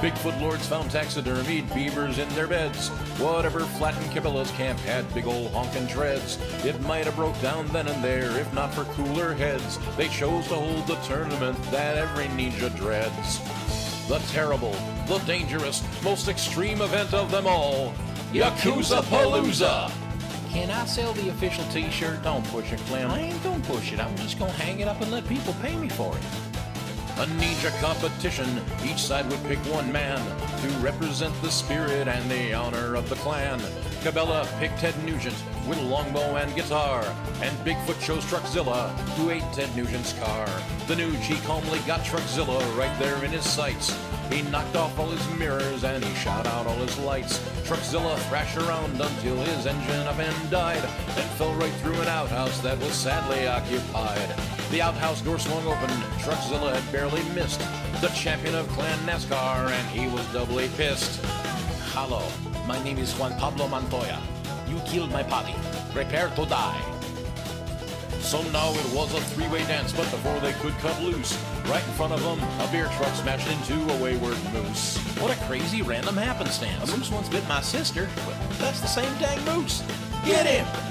[0.01, 2.89] Bigfoot lords found taxidermied beavers in their beds.
[3.17, 6.37] Whatever flattened Cabela's camp had big ol' honkin' treads.
[6.65, 9.79] It might have broke down then and there if not for cooler heads.
[9.95, 13.39] They chose to hold the tournament that every ninja dreads.
[14.09, 14.75] The terrible,
[15.07, 17.93] the dangerous, most extreme event of them all.
[18.33, 19.89] Yakuza Palooza!
[20.49, 22.23] Can I sell the official t-shirt?
[22.23, 23.11] Don't push it, Clem.
[23.11, 23.99] I ain't gonna push it.
[23.99, 26.48] I'm just gonna hang it up and let people pay me for it.
[27.19, 28.47] A ninja competition,
[28.81, 30.19] each side would pick one man
[30.61, 33.59] to represent the spirit and the honor of the clan.
[34.03, 35.35] Cabela picked Ted Nugent
[35.67, 37.03] with a longbow and guitar,
[37.41, 40.45] and Bigfoot chose Truckzilla, who ate Ted Nugent's car.
[40.87, 43.93] The Nuge, he calmly got Truckzilla right there in his sights.
[44.29, 47.39] He knocked off all his mirrors and he shot out all his lights.
[47.63, 50.83] Truckzilla thrashed around until his engine up and died,
[51.15, 54.35] then fell right through an outhouse that was sadly occupied.
[54.71, 57.59] The outhouse door swung open, Truckzilla had barely missed
[58.01, 61.19] the champion of Clan NASCAR, and he was doubly pissed.
[61.93, 62.23] Hello,
[62.67, 64.21] my name is Juan Pablo Montoya.
[64.67, 65.55] You killed my party.
[65.91, 66.98] Prepare to die.
[68.21, 71.93] So now it was a three-way dance, but before they could cut loose, right in
[71.93, 74.97] front of them, a beer truck smashed into a wayward moose.
[75.19, 76.93] What a crazy random happenstance.
[76.93, 79.81] A moose once bit my sister, but that's the same dang moose.
[80.25, 80.88] Get him!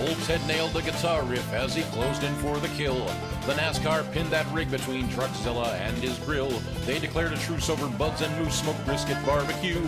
[0.00, 3.06] Old Ted nailed the guitar riff as he closed in for the kill.
[3.46, 6.50] The NASCAR pinned that rig between Truckzilla and his grill.
[6.84, 9.82] They declared a truce over buds and moose smoked brisket barbecue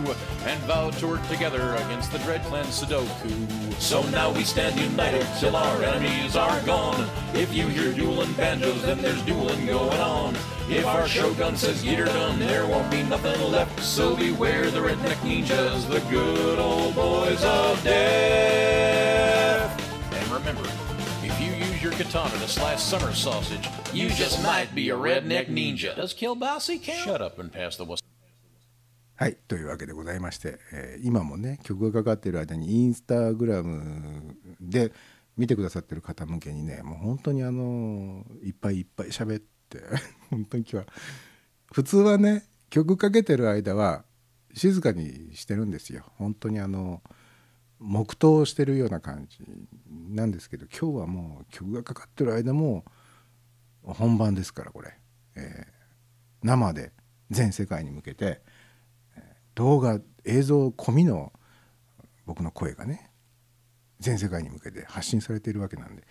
[0.45, 3.73] and vowed to work together against the Dread Clan Sudoku.
[3.79, 7.09] So now we stand united till our enemies are gone.
[7.33, 10.35] If you hear dueling banjos, then there's dueling going on.
[10.69, 13.81] If our shogun says get her done, there won't be nothing left.
[13.81, 19.06] So beware the redneck ninjas, the good old boys of death.
[20.37, 20.69] Remember,
[21.23, 25.47] if you use your katana to slice summer sausage, you just might be a redneck
[25.47, 25.95] ninja.
[25.95, 26.99] Does kielbasa count?
[26.99, 28.03] Shut up and pass the was.
[29.15, 34.91] はいというわけでございまして、えー今もね曲がかかってる間にインスタグラムで
[35.37, 39.81] 見てくださってる方向けにねもう本当にあのいっぱいいっぱい喋って
[40.29, 40.85] 本当に今日は
[41.73, 44.03] 普通はね曲かけてる間は
[44.53, 47.01] 静かにしてるんですよ本当にあの
[47.79, 49.39] 黙祷してるような感じ
[50.09, 52.83] なんですけど今日はもう曲がかかってる間も
[53.83, 54.93] 本番ですからこれ、
[55.35, 55.77] えー
[56.43, 56.93] 生で
[57.31, 58.41] 全世界に向けて
[59.55, 61.33] 動画映像込みの
[62.27, 63.09] 僕の声がね
[63.99, 66.03] 全世界に向けて発信されているわけなんで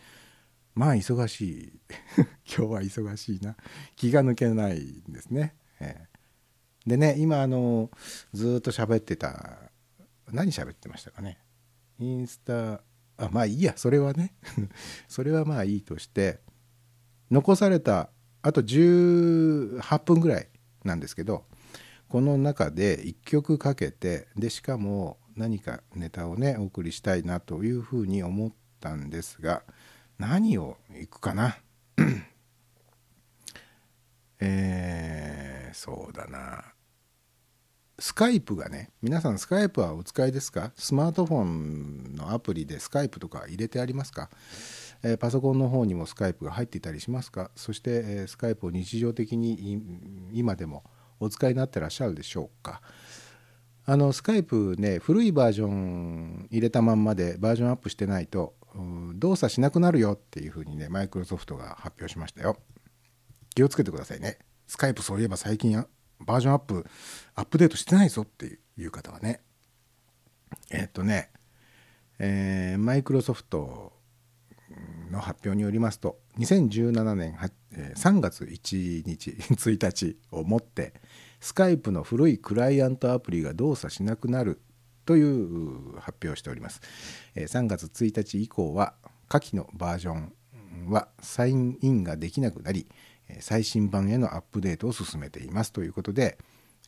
[0.75, 1.81] まあ忙しい。
[2.45, 3.57] 今日は忙しいな。
[3.95, 5.55] 気が抜けないんですね。
[5.81, 6.19] ええ
[6.87, 7.91] でね今あの
[8.35, 9.71] ずっと喋ってた
[10.33, 11.39] 何喋ってましたかね？
[11.99, 12.83] インスタ
[13.19, 14.35] あまあいいやそれはね。
[15.09, 16.41] それはまあいいとして
[17.31, 18.11] 残された
[18.43, 20.49] あと18分ぐらい
[20.85, 21.45] なんですけど
[22.09, 29.65] この中で1曲かけてでしかも何かネタをねお送りしたいなというふうに思ったんですが
[30.19, 31.57] 何をいくかな？
[34.39, 36.76] えー、そうだな。
[37.99, 40.73] スカイプがね皆さんスカイプはお使いですか？
[40.77, 44.29] スマートフォンのアプリでスカイプとか入れてありますか、
[45.03, 47.51] えーパソコンの方にもスカイプが入っていたりしますか？
[47.57, 49.81] そして、えースカイプを日常的に
[50.33, 50.85] 今でも
[51.21, 52.83] お使いになってらっしゃるでしょうか？
[53.87, 58.55] あのスカイプね古いバージョン入れたまんまでバージョンアップしてないと
[59.15, 62.59] 動作しなくなるよっていうふうにねマイクロソフトが発表しましたよ。
[63.55, 64.39] 気をつけてくださいね。
[64.67, 65.87] スカイプそういえば最近
[66.21, 66.87] バージョンアップ
[67.35, 69.41] アップデートしてないぞっていう方はね
[70.71, 71.31] えっとね
[72.19, 73.93] えマイクロソフト
[75.11, 77.37] の発表によりますと2017年
[77.95, 80.95] 3月1日1日をもって
[81.41, 84.61] スカイプの古いクライアントアプリが動作しなくなる
[85.05, 86.81] という発表をしております。
[87.37, 88.95] 3月1日以降は
[89.29, 90.33] 下記のバージョン
[90.91, 92.87] はサインインができなくなり
[93.41, 96.39] 最新版へのアップデートを進めていますということで、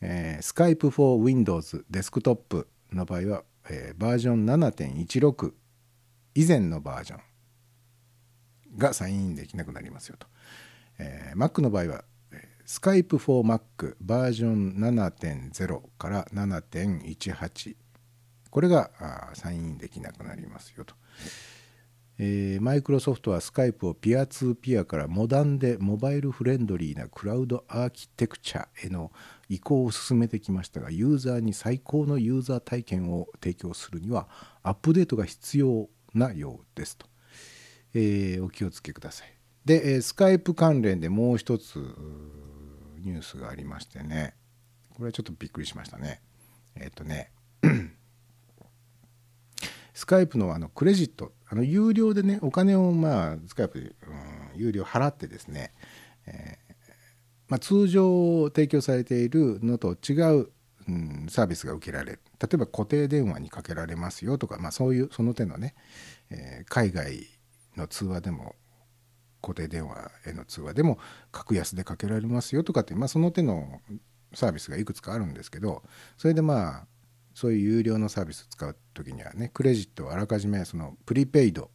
[0.00, 5.52] えー、Skype for Windows デスクトップの場合は、えーバージョン7.16
[6.34, 7.20] 以前のバージョン
[8.76, 10.26] がサインインできなくなりますよと。
[10.98, 12.04] えー Mac の場合は、
[12.66, 17.76] Skype for Mac バージョン7.0から7.18
[18.50, 18.90] これが
[19.34, 20.94] サインインできなくなりますよと。
[22.20, 29.12] えーマイクロソフトはスカイプをピアツーピアからモダンでモバイルフレンドリーなクラウドアーキテクチャへの
[29.48, 34.28] 移行を進めてきましたがユーザーに最高のユーザー体験を提供するには
[34.64, 37.06] アップデートが必要なようですと、
[37.94, 39.32] えーお気をつけください。
[39.64, 41.76] で、えースカイプ関連でもう一つ
[42.98, 44.34] ニュースがありましてね。
[44.90, 46.20] これはちょっとびっくりしましたね。
[46.74, 47.30] えっ、とね。
[49.98, 55.72] スカイプのあのクレジットあの有料でねお金をまあスカイプで、うん、有料払ってですね、
[56.24, 56.74] えー
[57.48, 60.50] まあ、通常提供されているのと違う、
[60.88, 62.20] うん、サービスが受けられる。
[62.40, 65.74] 例えば固定電話にかけられますよとか、まあ、そういうその手のね、
[66.30, 67.26] えー海外
[67.76, 68.54] の通話でも
[69.42, 71.00] 固定電話への通話でも
[71.32, 73.80] 格安でかけられますよとかって、まあ、その手の
[74.32, 75.82] サービスがいくつかあるんですけど
[76.16, 76.86] それでまあ
[77.38, 81.68] そういう有料のサービスを使う時にはねクレジットをあらかじめそのプリペイドっ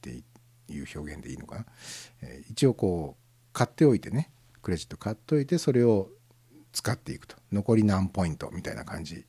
[0.00, 0.22] て
[0.68, 1.66] いう表現でいいのかな、
[2.22, 4.30] えー一応こう買っておいてね
[4.62, 6.10] クレジット買っておいてそれを
[6.72, 7.36] 使っていくと。
[7.50, 9.24] 残り何ポイントみたいな感じ、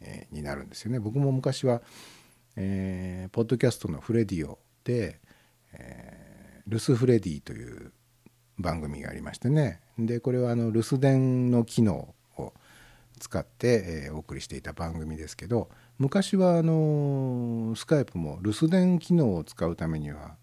[0.00, 0.98] えーになるんですよね。
[0.98, 1.80] 僕も昔は、
[2.56, 5.20] えーポッドキャストのフレディオで、
[5.72, 7.92] えールスフレディという
[8.58, 9.80] 番組がありましてね。
[9.98, 12.13] でこれはあの留守電の機能
[13.18, 20.36] 使って、えーお送りしていた番組ですけど昔はあのスカイプも留守電機能を使うためには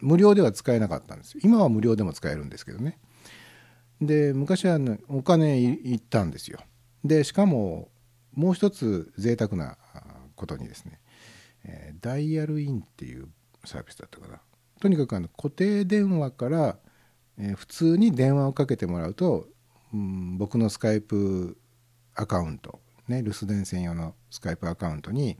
[0.00, 1.40] 無料では使えなかったんですよ。
[1.44, 2.98] 今は無料でも使えるんですけどね。
[4.00, 6.60] で昔は、ね、お金いったんですよ。
[7.04, 7.88] でしかも
[8.34, 9.78] もう一つ贅沢な
[10.34, 11.00] ことにですね、
[11.64, 13.28] えーダイヤルインっていう
[13.64, 14.40] サービスだったかな。
[14.80, 16.78] とにかくあの固定電話から、
[17.38, 19.48] えー普通に電話をかけてもらうと、
[19.92, 21.56] うん、僕のスカイプ
[22.16, 25.38] アカウント、ね、留守電専用のスカイプアカウントに、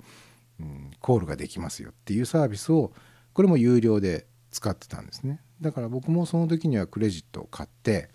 [0.60, 2.92] うん、コールができますよっていうサービスを
[3.32, 5.40] これも有料で使ってたんですね。
[5.60, 8.10] だから僕もその時にはクレジットを買って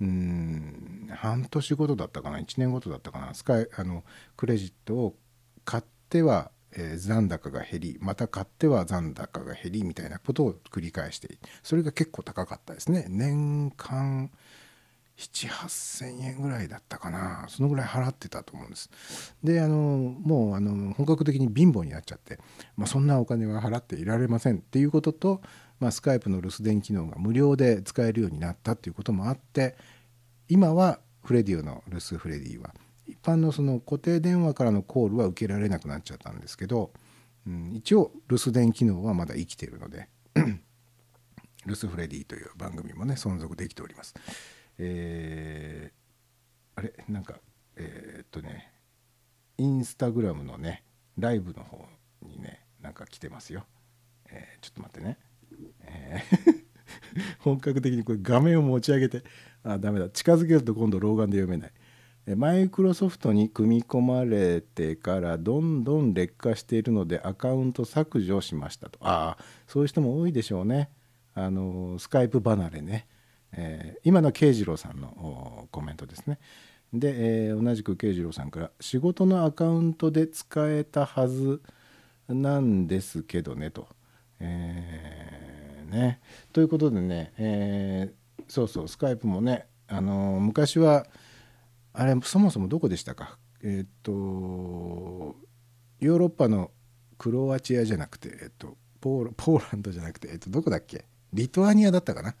[0.00, 4.04] うん半年ごとだったかな1年ごとだったかなスカイあの
[4.36, 5.16] クレジットを
[5.64, 13.06] 買っては、えー残高が減りまた買っては残高が減りみたいなことを繰り返してそれが結構高かったですね。
[13.08, 14.30] 年間
[15.16, 18.90] 7,8,000円ぐらいだったかなそのぐらい払ってたと思うんです
[19.44, 22.38] であのもうあの本格的に貧乏になっちゃって、
[22.76, 25.40] まあ、そんなお金は払っていられませんっていうことと、
[25.78, 29.76] まあ、スカイプの留守電機能が無料で使えるようになったっていうこともあって
[30.48, 32.74] 今はフレディオの留守フレディは
[33.06, 36.92] 一般のその固定電話からのコールは受けられなくなっちゃったんですけど、
[37.46, 44.14] うん、一応留守電機能はまだ生きているので 留守フレディという番組もね存続できております。
[44.78, 45.94] えー
[46.76, 47.34] あれなんか
[47.76, 48.72] えーっとね
[49.58, 50.82] インスタグラムのね
[51.16, 51.84] ライブの方
[52.22, 53.64] にねなんか来てますよ。
[54.28, 55.18] えーちょっと待ってね。
[55.82, 56.64] えー
[57.40, 59.22] 本格的にこれ画面を持ち上げて
[59.62, 61.72] あダメだ近づけると今度老眼で読めない。
[62.36, 70.88] マイクロソフトに組み込まれてからどんどん劣化しているのでアカウント削除しましたとああそういう人も多いでしょうね
[71.34, 73.06] あのスカイプ離れね、
[73.56, 76.38] えー今の慶次郎さんのコメントですね。
[76.92, 81.62] で、えー同じく慶次郎さんから仕事のアカウントで使えたはず
[82.28, 83.88] なんですけどねと、
[84.40, 86.20] えーね。
[86.52, 88.12] ということでね、え
[88.48, 91.06] そうそうスカイプもねあの昔は
[91.92, 93.38] あれそもそもどこでしたか？
[93.62, 96.70] えっとヨーロッパの
[97.16, 101.06] クロアチアじゃなくて、えっと、ポーポーランドじゃなくて、えっと、どこだっけ？
[101.32, 102.34] リトアニアだったかな？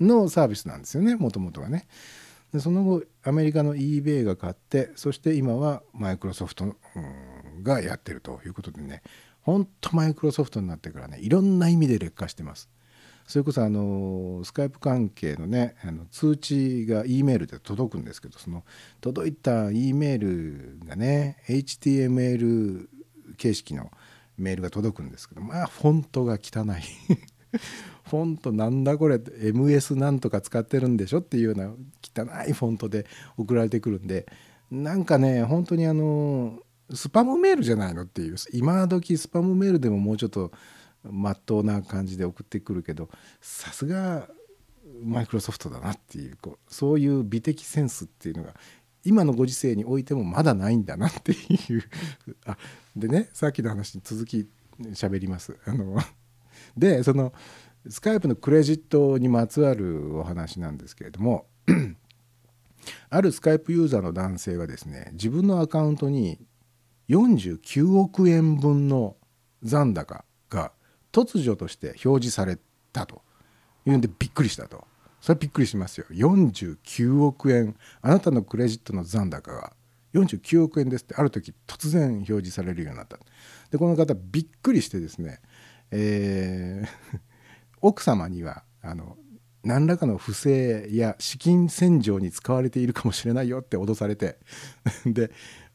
[0.00, 1.86] のサービスなんですよねもともとはね。
[2.52, 6.76] でその後アメリカの eBay が買ってそして今はマイクロソフト
[7.62, 9.02] がやってるということでね
[9.40, 12.68] ほんとマイクロソフトになってからねいろんな意味で劣化してます。
[13.26, 18.64] それこそあのスカイプ関係のねあの通知が E メールで届くんですけどその
[19.00, 22.88] 届いた E メールがね HTML
[23.38, 23.90] 形式の
[24.36, 26.82] メールが届くんですけどまあフォントが汚い
[28.08, 31.20] フォントなんだこれ？MS なんとか使ってるんでしょ？
[31.20, 31.66] っていうような
[32.02, 34.26] 汚いフォントで送られてくるんで。
[34.70, 36.58] なんかね本当にあの
[36.94, 40.50] スパムメールじゃないのっていう今時スパムメールでももうちょっと
[41.02, 43.10] まっとうな感じで送ってくるけど
[43.42, 44.28] さすが
[45.02, 48.54] マイクロソフトだなっていうこうそういう美的センスっていうのが
[49.04, 51.36] 今のご時世においてもまだないんだなってい
[51.76, 51.82] う。
[52.46, 52.56] あ
[52.96, 54.48] でねさっきの話に続き
[54.92, 55.56] 喋ります。
[55.66, 55.98] あの
[56.76, 57.32] でその
[57.88, 61.46] スカイプのクレジットにまつわるお話なんですけれども
[63.10, 66.38] あるスカイプユーザーの男性がですね自分のアカウントに
[67.08, 69.16] 49億円分の
[69.62, 70.72] 残高が
[71.12, 72.58] 突如として表示され
[72.92, 73.22] たと。
[73.84, 74.84] いうんでびっくりしたと。
[75.20, 76.06] それはびっくりしますよ。
[76.10, 77.76] 49億円。
[78.00, 79.72] あなたのクレジットの残高が
[80.14, 81.14] 49億円ですって。
[81.16, 83.18] ある時突然表示されるようになった。
[83.70, 85.40] でこの方びっくりしてですね、
[85.90, 87.18] えー
[87.82, 89.16] 奥様にはあの
[89.62, 94.38] 何らかの不正や資金洗浄に使われているかもしれないよって脅されて
[95.06, 95.30] で、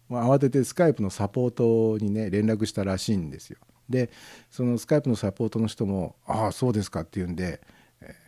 [0.10, 3.60] まあ、慌ててスカイプのサポートにね連絡したらしいんですよ。
[3.88, 4.10] で
[4.50, 7.62] そのスカイプのサポートの人も「ああそうですか」っていうんで、
[8.02, 8.28] えー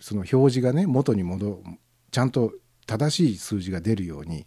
[0.00, 1.62] その表示がね元に戻
[2.10, 2.52] ちゃんと
[2.86, 4.46] 正しい数字が出るように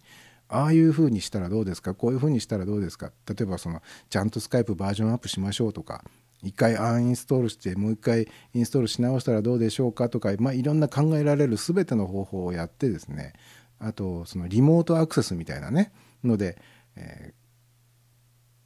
[0.50, 6.04] ああいうふうにしたらどうですかこういうふうにしたらどうですか例えばそのちゃんとスカイプバージョンアップしましょうとか
[6.44, 13.34] 一回アンインストールしてもう一回インストールし直したらどうでしょうかとか、まあ、いろんな考えられる全ての方法をやってですね
[13.80, 15.92] あとそのリモートアクセスみたいなね
[16.24, 16.58] ので、
[16.96, 17.44] えー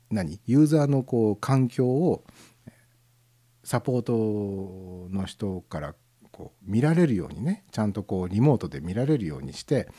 [0.10, 0.40] 何？
[0.46, 2.24] ユーザーのこう環境を
[3.64, 5.96] サポートの人から
[6.32, 9.90] こう見られるようにねちゃんとこうリモートで見られるようにして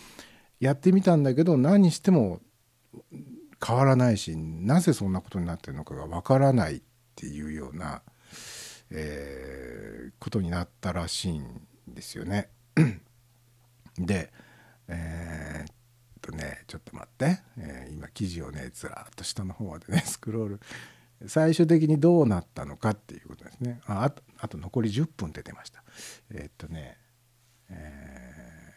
[0.60, 2.40] やってみたんだけど何しても
[3.64, 6.82] 変わらないしなぜそんなことになってるのかがわからない
[7.18, 8.02] っていうような、
[8.90, 12.48] えーことになったらしいんですよね。
[13.98, 14.32] で
[14.86, 15.74] えーっ
[16.22, 20.60] とねちょっと待って、えー今記事をねずらっと下の方までね スクロール。
[21.26, 23.80] 最終的にどうなったのかっていうことですね。
[23.86, 25.82] ああとあと残り10分って出ました。
[26.30, 26.96] えーっとね
[27.70, 28.72] え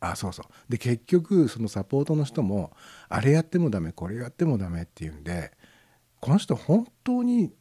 [0.00, 0.46] あそうそう。
[0.68, 2.76] で結局そのサポートの人も
[3.08, 5.52] あれやってもダメこれやってもダメっていうんで
[6.22, 7.52] この人本当に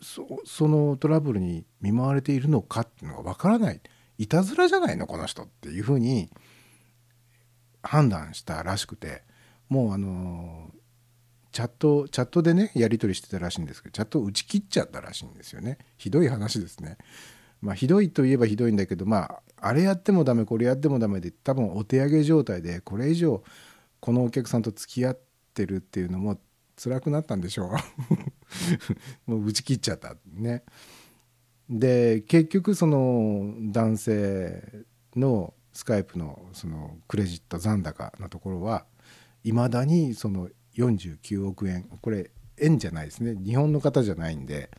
[0.00, 3.80] そのトラブルに見舞われているのかっていうのがわからない。
[4.18, 6.30] いたずらじゃないのこの人っていうふうに
[7.82, 9.28] 判断したらしくて。
[9.70, 10.68] もうあの
[11.52, 15.78] チャットチャットでねやり取りしてたらしいんですけどチャット打ち切っちゃったらしいんですよね。
[15.96, 16.98] ひどい話ですね。
[17.62, 23.44] まあひどいといえばひどいんだけどまああれやってもダメこれやってもダメで多分お手上げ状態でこれ以上
[24.00, 25.18] このお客さんと付き合っ
[25.54, 26.40] てるっていうのも
[26.82, 27.70] 辛くなったんでしょう。
[29.30, 30.64] もう打ち切っちゃったね。
[31.68, 38.86] で結局その男性のスカイプのそのクレジット残高のところは
[39.44, 41.84] いまだにその49億円。
[42.00, 43.36] これ円じゃないですね。
[43.36, 44.70] 日本の方じゃないんで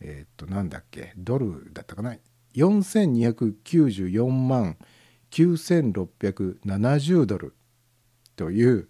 [0.00, 1.14] えーっとなんだっけ。
[1.16, 2.18] ドルだったかな。
[2.54, 4.76] 4294万
[5.30, 7.54] 9670ドル
[8.36, 8.88] という、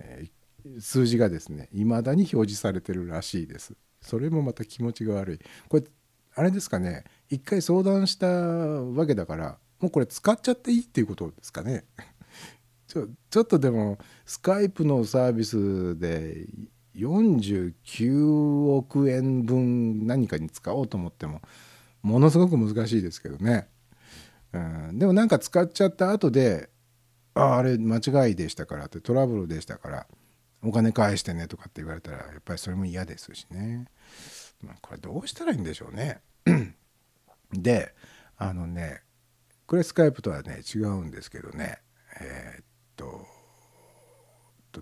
[0.00, 0.37] えー
[0.80, 3.74] 数字がですね未だに表示されてるらしいです。
[4.00, 5.38] それもまた気持ちが悪い。
[5.68, 5.84] これ
[6.34, 7.04] あれですかね。
[7.30, 11.84] 一回相談したわけだからもうこれ使っちゃっていいっていうことですかね。
[12.86, 16.46] ちょちょっとでもスカイプのサービスで
[16.96, 21.42] 49億円分何かに使おうと思っても
[22.02, 23.68] ものすごく難しいですけどね、
[24.52, 26.70] うん、でもなんか使っちゃった後で
[27.34, 30.06] 「あああれ間違いでしたから」ってトラブルでしたから
[30.62, 33.86] お金返してねとかって言われたらやっぱりそれも嫌ですしね、
[34.62, 36.20] まあ、これどうしたらいいんでしょうね。
[37.52, 37.94] で
[38.36, 39.02] あのね
[39.66, 41.78] これスカイプとはね違うんですけどね。
[42.20, 42.64] えーっ
[42.96, 43.26] と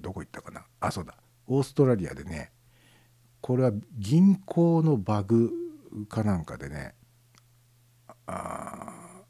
[0.00, 0.66] どこ行ったかな。
[0.80, 1.14] あそうだ。
[1.46, 2.52] オーストラリアでね
[3.40, 5.52] これは銀行のバグ
[6.08, 6.94] かなんかでね
[8.26, 9.22] あ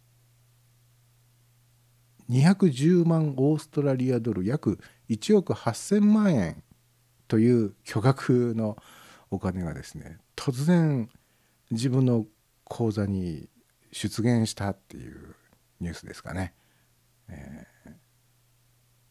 [2.31, 4.79] 210万オーストラリアドル約
[5.09, 6.63] 1億8,000万円
[7.29, 8.77] という巨額の
[9.31, 11.09] お金がですね突然
[11.71, 12.27] 自分の
[12.65, 13.49] 口座に
[13.93, 15.35] 出現したっていう
[15.81, 16.55] ニュースですかね。
[17.29, 17.77] えー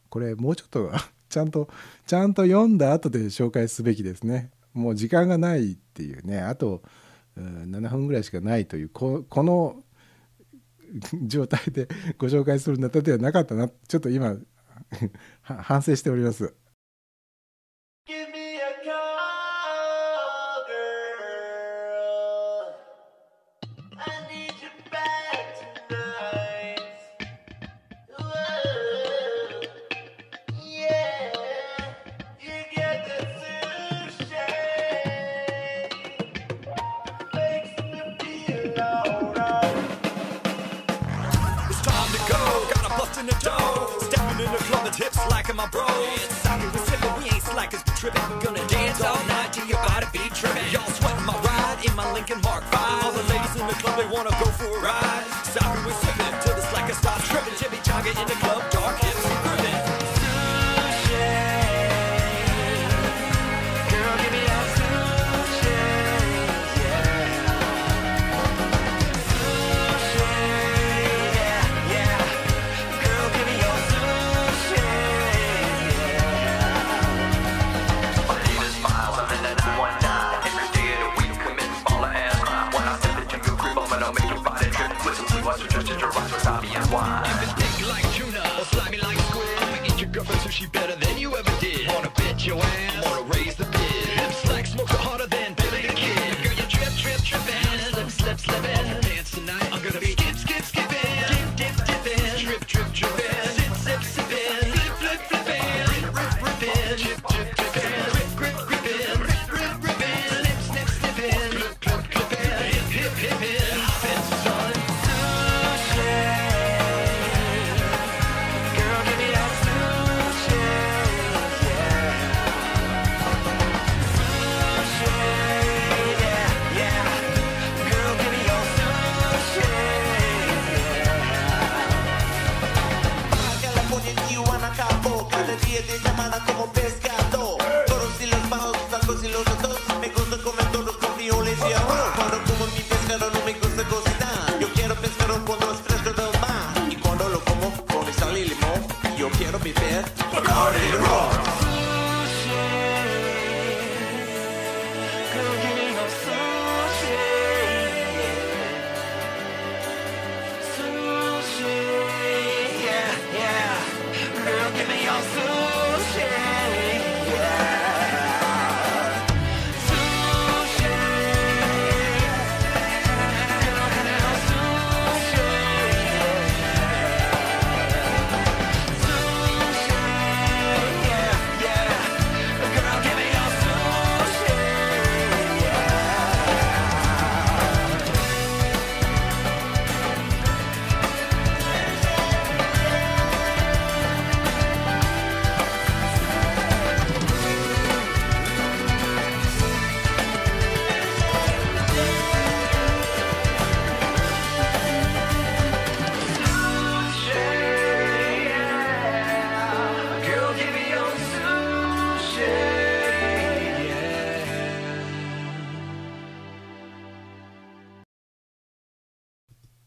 [0.08, 0.90] これもうちょっと
[1.28, 1.68] ちゃんと
[2.06, 4.50] ちゃんと読んだ後で紹介すべきですね。
[4.72, 6.82] もう時間がないっていうねあと
[7.36, 9.82] 7分ぐらいしかないというこの
[11.26, 14.36] 状態でご紹介するネタではなかったなちょっと今
[15.42, 16.54] 反省しております。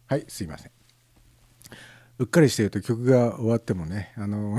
[0.10, 0.72] はいすいません
[2.18, 4.58] うっかりしてると曲が終わってもねあの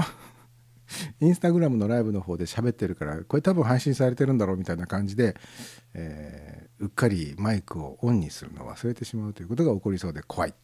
[1.19, 5.35] インスタグラムのライブの方で喋ってるからこれ多分配信されてるんだろうみたいな感じで、
[5.95, 10.55] えーうっかりマイクをオンにするのを忘れてしまうということが起こりそうで怖い。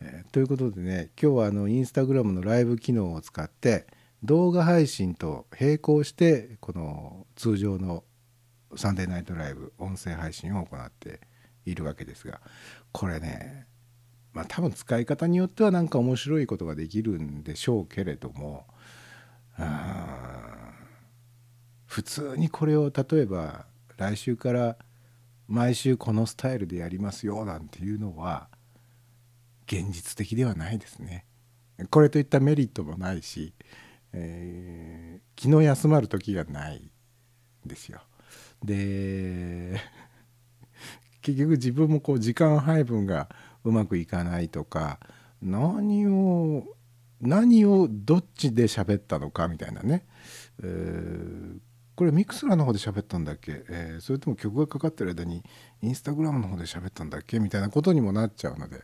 [0.00, 3.86] えーということでね今日はあのインスタグラムのライブ機能を使って
[4.24, 8.02] 動画配信と並行してこの通常の
[8.74, 11.20] サンデーナイトライブ音声配信を行って
[11.64, 12.40] いるわけですが
[12.92, 13.69] これね
[14.32, 18.66] まあ多分使い方によってはなんか面白いことができるんでしょうけれども
[21.86, 23.66] 普通にこれを例えば
[23.96, 24.76] 来週から
[25.48, 28.48] 毎週このスタイルでやりますよなんていうのは
[29.66, 31.26] 現実的ではないですね。
[31.90, 33.54] これといったメリットもないし、
[34.12, 36.90] えー気の休まる時がない
[37.64, 38.02] ですよ。
[38.62, 39.80] で
[41.22, 43.28] 結局自分もこう時間配分が
[43.64, 44.98] うまくいかないとか
[45.42, 46.64] 何を
[47.20, 50.06] 何をどっちで喋ったのかみたいなね、
[50.62, 51.58] えー
[51.96, 55.42] これミクスラの方で喋ったんだっけ、えーそれとも曲がかかってる間に
[55.82, 57.38] インスタグラムの方で喋ったんだっけ？
[57.40, 58.80] みたいなことにもなっちゃうので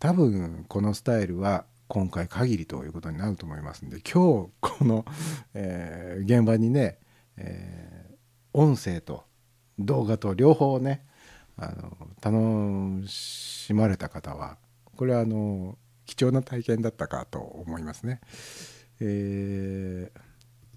[0.00, 5.04] 多分このスタイルは今回限りということになると思いますんで今日この、
[5.54, 6.98] えー現場にね、
[7.36, 8.14] えー
[8.52, 9.22] 音声と
[9.78, 11.06] 動画と両方ね
[11.56, 12.08] あの
[13.00, 14.58] 楽しまれた方は
[14.96, 18.20] これはあの貴重な体験だったかと思いますね。
[19.00, 20.20] えー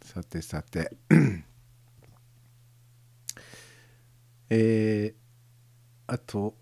[0.06, 0.96] さてさて。
[4.50, 5.28] えー
[6.10, 6.56] あと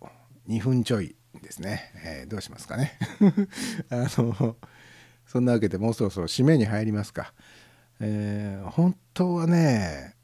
[0.48, 2.98] 2分ちょいですね、えーどうしますかね。
[3.90, 4.58] あの
[5.28, 7.34] そんなわけでもうそろそろ締めに入りますか、
[8.00, 10.16] えー本当はね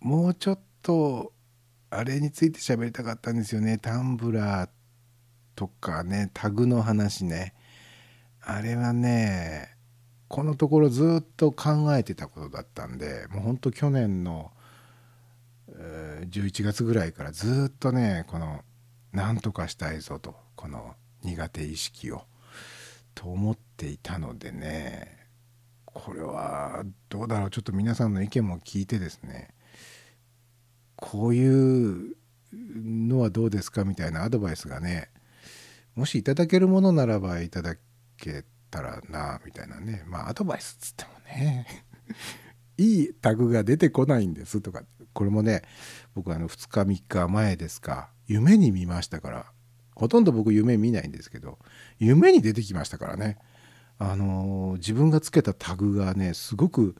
[0.00, 1.32] もうちょっと
[1.90, 3.78] あれについて喋りたかったんですよね。
[3.78, 4.70] タンブラー
[5.54, 7.54] とかねタグの話ね。
[8.40, 9.76] あれはね
[10.28, 14.52] このところずっと考えてたことだったんでもうほんと去年の、
[16.30, 18.62] 11月ぐらいからずっとねこの
[19.12, 22.22] なんとかしたいぞとこの苦手意識を
[23.14, 25.16] と思っていたのでね
[25.84, 27.50] これはどうだろう。
[27.50, 29.50] ちょっと皆さんの意見も聞いてですね
[31.00, 32.16] こういう
[32.52, 35.10] のはどうですかみたいなアドバイスがね
[35.94, 37.76] もしいただけるものならばいただ
[38.16, 40.04] けたらなみたいなね。
[40.06, 41.66] まあアドバイスっつってもね
[42.76, 44.82] いいタグが出てこないんですとか。
[45.12, 45.62] これもね
[46.14, 49.52] 僕あの2日3日前ですか夢に見ましたから。
[49.94, 51.58] ほとんど僕夢見ないんですけど
[51.98, 53.38] 夢に出てきましたからね。
[53.98, 56.94] あのー自分がつけたタグがねすごく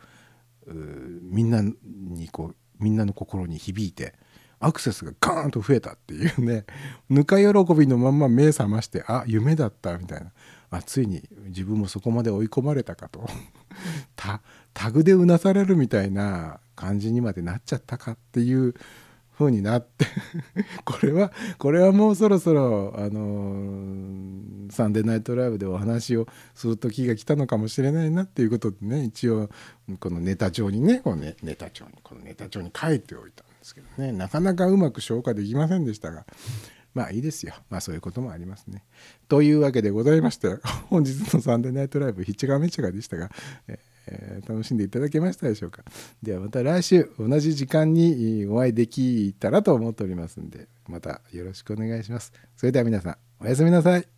[1.22, 4.14] みんなにこうみんなの心に響いて
[4.60, 6.64] アクセスがガーンと増えたっていうね。
[7.08, 10.32] ぬか喜びのまんま目覚ましてあ夢だったみたいな。
[10.70, 13.26] あついに自分もそこまで追い込まれたかと。
[14.16, 14.42] タ
[14.74, 18.74] タグでうなされるみたいな感じにまでなっちゃったかっていう
[19.38, 20.04] 風になって
[20.84, 29.48] これはこれはもうそろそろあのサンデーナイトライブでお話をする時が来たのかもしれないなっていうことでね一応
[30.00, 36.26] このネタ帳にねこのねネタ帳にこのネタ帳に書いておいたんですけどねなかなかうまく消化できませんでしたが
[36.94, 38.82] まあいいですよまあそういうこともありますね。
[39.28, 40.56] というわけでございまして
[40.90, 43.30] 本日のサンデーナイトライブひっちがめちがでしたが、
[44.10, 45.82] えー楽しんでいただけましたでしょうか。
[46.22, 52.32] ではまた来週同じ時間にお会いできたらと思っておりますんでまたよろしくお願いします。
[52.56, 54.17] それでは皆さんおやすみなさい。